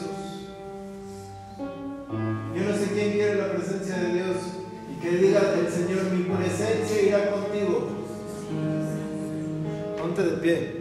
[5.10, 7.88] Que diga el Señor, mi presencia irá contigo.
[9.98, 10.80] Ponte de pie.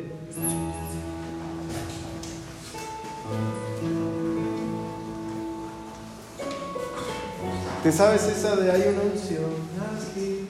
[7.82, 9.46] ¿Te sabes esa de hay una unción?
[9.80, 10.48] Aquí,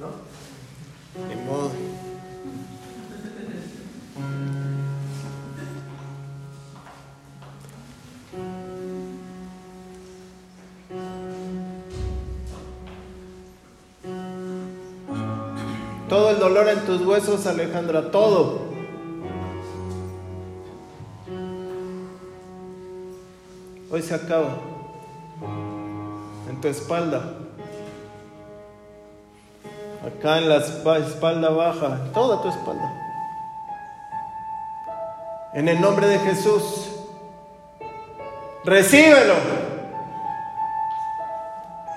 [0.00, 0.08] ¿No?
[1.28, 1.93] Ni modo.
[16.14, 18.60] Todo el dolor en tus huesos, Alejandra, todo.
[23.90, 24.50] Hoy se acaba.
[26.48, 27.20] En tu espalda.
[30.06, 32.92] Acá en la espalda baja, toda tu espalda.
[35.52, 36.92] En el nombre de Jesús.
[38.64, 39.34] Recíbelo.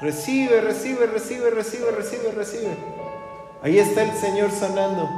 [0.01, 2.96] Recibe, recibe, recibe, recibe, recibe, recibe.
[3.63, 5.09] Ahí está el Señor sanando.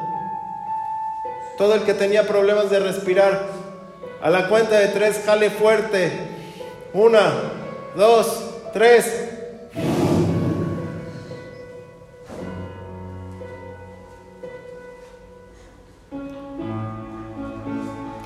[1.58, 3.48] Todo el que tenía problemas de respirar,
[4.22, 6.12] a la cuenta de tres, jale fuerte.
[6.94, 7.34] Una,
[7.96, 9.30] dos, tres.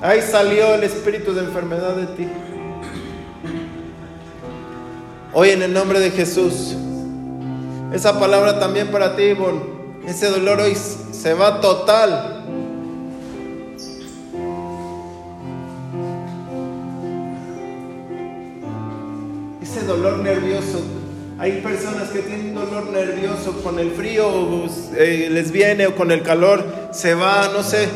[0.00, 2.28] Ahí salió el espíritu de enfermedad de ti.
[5.32, 6.76] Hoy en el nombre de Jesús.
[7.92, 9.73] Esa palabra también para ti, Ivonne.
[10.06, 12.44] Ese dolor hoy se va total.
[19.62, 20.82] Ese dolor nervioso.
[21.38, 24.30] Hay personas que tienen dolor nervioso con el frío,
[24.96, 27.88] eh, les viene o con el calor, se va, no sé.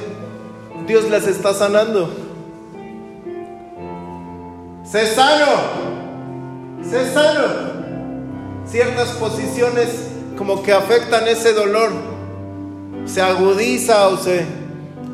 [0.87, 2.11] Dios les está sanando.
[4.85, 5.47] Sé sano.
[6.83, 7.79] Sé sano.
[8.67, 10.08] Ciertas posiciones
[10.39, 11.91] como que afectan ese dolor.
[13.07, 14.47] Se agudiza o se,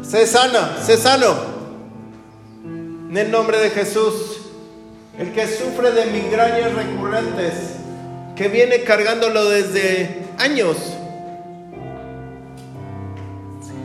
[0.03, 1.35] se sana, se sano.
[2.64, 4.41] En el nombre de Jesús,
[5.18, 7.55] el que sufre de migrañas recurrentes,
[8.37, 10.77] que viene cargándolo desde años.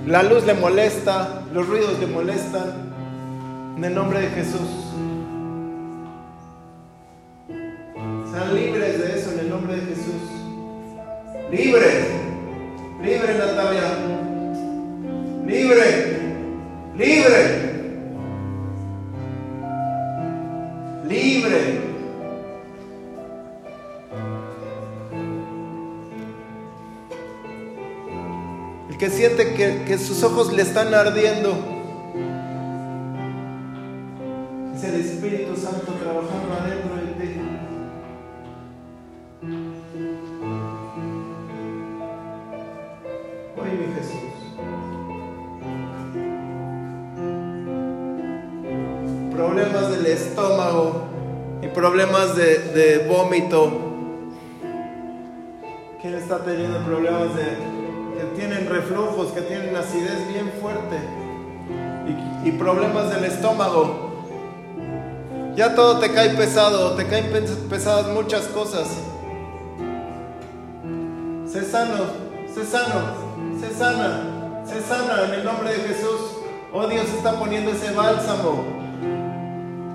[0.06, 2.90] La luz le molesta, los ruidos le molestan.
[3.78, 4.70] En el nombre de Jesús.
[8.30, 9.39] Sean libres de eso
[11.52, 11.88] Libre,
[13.02, 13.82] libre Natalia.
[15.48, 16.20] Libre,
[16.96, 17.70] libre.
[21.08, 21.90] Libre.
[28.90, 31.58] El que siente que, que sus ojos le están ardiendo.
[34.76, 36.99] Es el Espíritu Santo trabajando adentro
[49.40, 51.04] Problemas del estómago
[51.62, 53.72] y problemas de, vómito.
[56.02, 57.46] ¿Quién está teniendo problemas de
[58.18, 60.98] que tienen reflujos, que tienen acidez bien fuerte
[62.46, 64.26] y, problemas del estómago?
[65.56, 68.90] Ya todo te cae pesado, te caen pes- pesadas muchas cosas.
[71.48, 72.04] Sé sano,
[72.54, 73.06] sé sano,
[73.58, 74.22] sé sana,
[74.66, 76.20] sé sana en el nombre de Jesús.
[76.74, 78.79] Oh Dios está poniendo ese bálsamo.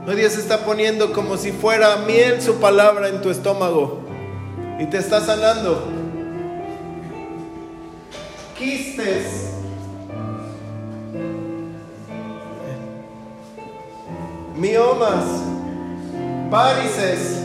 [0.06, 4.00] Oh Dios está poniendo como si fuera miel su palabra en tu estómago
[4.78, 5.88] y te está sanando.
[8.58, 9.50] Quistes.
[14.56, 15.24] Miomas.
[16.50, 17.40] Varices.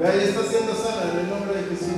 [0.00, 1.88] Ya está siendo sana en el nombre de Jesús.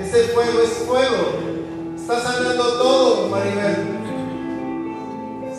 [0.00, 1.94] Ese fuego es fuego.
[1.96, 3.93] Está sanando todo, Maribel.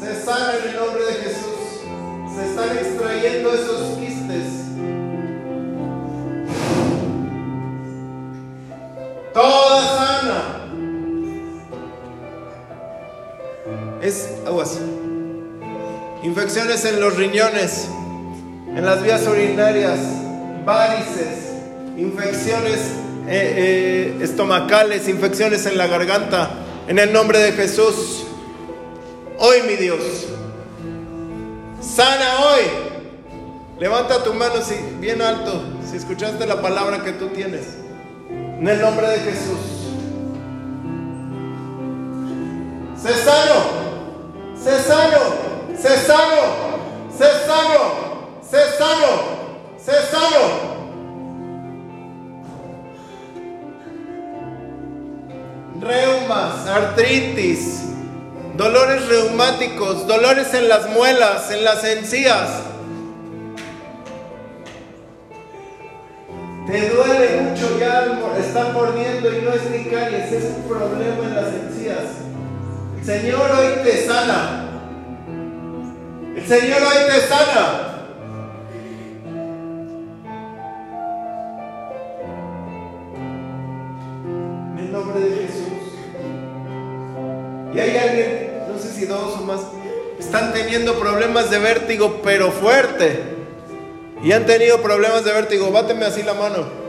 [0.05, 1.81] Se sana en el nombre de Jesús.
[2.35, 4.45] Se están extrayendo esos quistes.
[9.33, 10.43] Toda sana.
[13.99, 14.77] Es aguas.
[16.21, 17.87] Infecciones en los riñones,
[18.75, 19.99] en las vías urinarias,
[20.63, 21.51] varices,
[21.97, 22.79] infecciones
[23.27, 26.51] eh, eh, estomacales, infecciones en la garganta.
[26.87, 28.24] En el nombre de Jesús.
[29.39, 30.27] Hoy, mi Dios.
[31.81, 32.63] Sana hoy.
[33.79, 37.77] Levanta tu mano si, bien alto si escuchaste la palabra que tú tienes.
[38.29, 39.59] En el nombre de Jesús.
[43.01, 43.85] Sé sano.
[44.55, 45.19] Sé sano.
[45.77, 46.41] Sé sano.
[47.11, 48.39] Sé sano.
[48.41, 49.35] Sé sano.
[49.77, 50.75] Sé sano.
[55.81, 57.83] Reumas, artritis,
[58.57, 62.49] dolores reumáticos, dolores en las muelas, en las encías.
[66.67, 68.05] Te duele mucho ya,
[68.39, 72.25] está mordiendo y no es ni caries, es un problema en las encías.
[72.97, 74.65] El Señor hoy te sana.
[76.35, 77.91] El Señor hoy te sana.
[84.73, 85.65] En el nombre de Jesús.
[87.75, 88.34] Y hay alguien,
[89.05, 89.61] dos o más,
[90.19, 93.35] están teniendo problemas de vértigo, pero fuerte.
[94.23, 95.71] Y han tenido problemas de vértigo.
[95.71, 96.85] Báteme así la mano.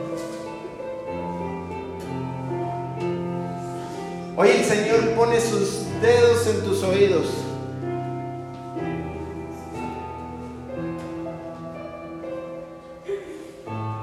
[4.36, 7.26] Hoy el Señor pone sus dedos en tus oídos.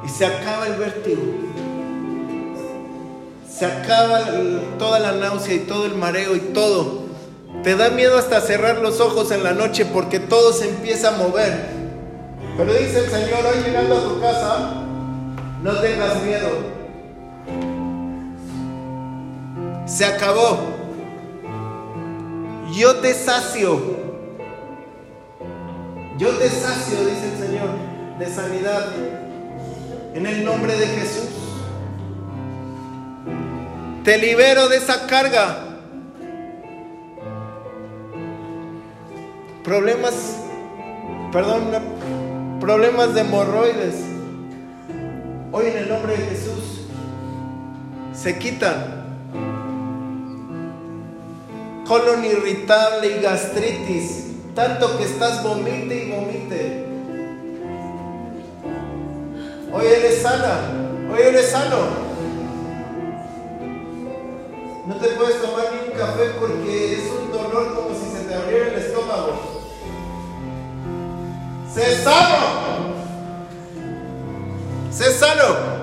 [0.05, 1.22] Y se acaba el vértigo.
[3.49, 4.26] Se acaba
[4.80, 7.03] toda la náusea y todo el mareo y todo.
[7.64, 11.18] Te da miedo hasta cerrar los ojos en la noche porque todo se empieza a
[11.18, 11.66] mover.
[12.57, 14.84] Pero dice el Señor, hoy llegando a tu casa,
[15.64, 16.49] no tengas miedo.
[19.86, 20.59] Se acabó.
[22.74, 23.80] Yo te sacio.
[26.18, 27.70] Yo te sacio, dice el Señor,
[28.20, 28.88] de sanidad.
[30.14, 31.30] En el nombre de Jesús.
[34.03, 35.72] Te libero de esa carga.
[39.64, 40.14] Problemas,
[41.32, 41.72] perdón,
[42.59, 43.95] problemas de hemorroides.
[45.53, 46.82] Hoy en el nombre de Jesús
[48.14, 49.05] se quitan.
[51.88, 56.86] Colon irritable y gastritis, tanto que estás vomite y vomite.
[59.72, 60.59] Hoy eres sana,
[61.09, 61.78] hoy eres sano.
[64.88, 68.36] No te puedes tomar ni un café porque es un dolor como si se te
[68.36, 69.53] abriera el estómago.
[71.74, 71.97] ¡Sé
[75.11, 75.74] sano!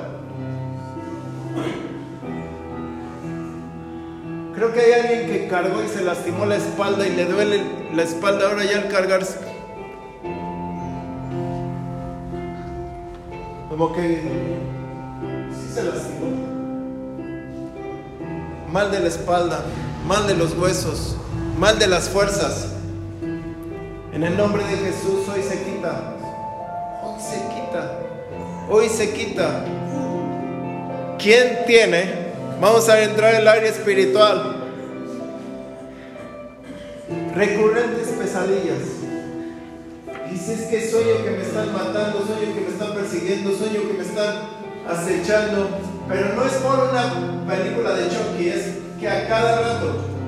[4.54, 7.62] Creo que hay alguien que cargó y se lastimó la espalda y le duele
[7.92, 9.38] la espalda ahora ya al cargarse.
[13.68, 14.22] Como que
[15.50, 16.30] sí se lastimó.
[18.70, 19.64] Mal de la espalda,
[20.06, 21.16] mal de los huesos,
[21.58, 22.79] mal de las fuerzas.
[24.12, 26.14] En el nombre de Jesús hoy se quita.
[27.02, 27.98] Hoy se quita.
[28.68, 29.64] Hoy se quita.
[31.18, 32.30] ¿Quién tiene
[32.60, 34.56] Vamos a entrar en el área espiritual.
[37.34, 38.82] Recurrentes pesadillas.
[40.30, 44.02] Dices que sueño que me están matando, sueño que me están persiguiendo, sueño que me
[44.02, 44.42] están
[44.86, 45.70] acechando.
[46.06, 50.19] Pero no es por una película de Chucky, es que a cada rato.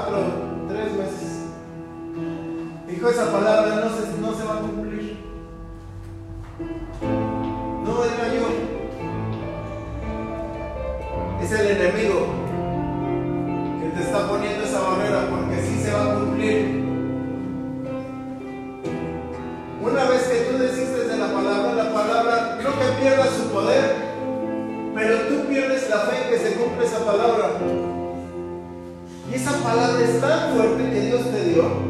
[0.00, 0.24] cuatro,
[0.68, 1.40] tres meses.
[2.86, 4.99] Dijo esa palabra, no se, no se va a cumplir.
[30.20, 31.89] tan fuerte que Dios te dio.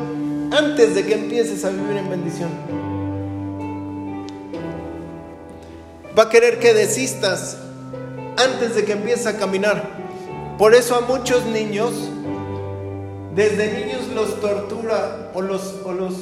[0.51, 2.49] antes de que empieces a vivir en bendición.
[6.17, 7.57] Va a querer que desistas
[8.37, 9.83] antes de que empieces a caminar.
[10.57, 11.93] Por eso a muchos niños,
[13.33, 16.15] desde niños los tortura o los, o los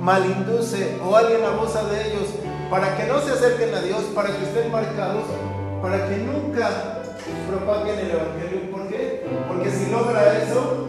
[0.00, 2.28] malinduce o alguien abusa de ellos
[2.70, 5.24] para que no se acerquen a Dios, para que estén marcados,
[5.82, 7.02] para que nunca
[7.48, 8.70] propaguen el Evangelio.
[8.70, 9.24] ¿Por qué?
[9.48, 10.88] Porque si logra eso,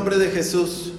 [0.00, 0.89] nombre de Jesús.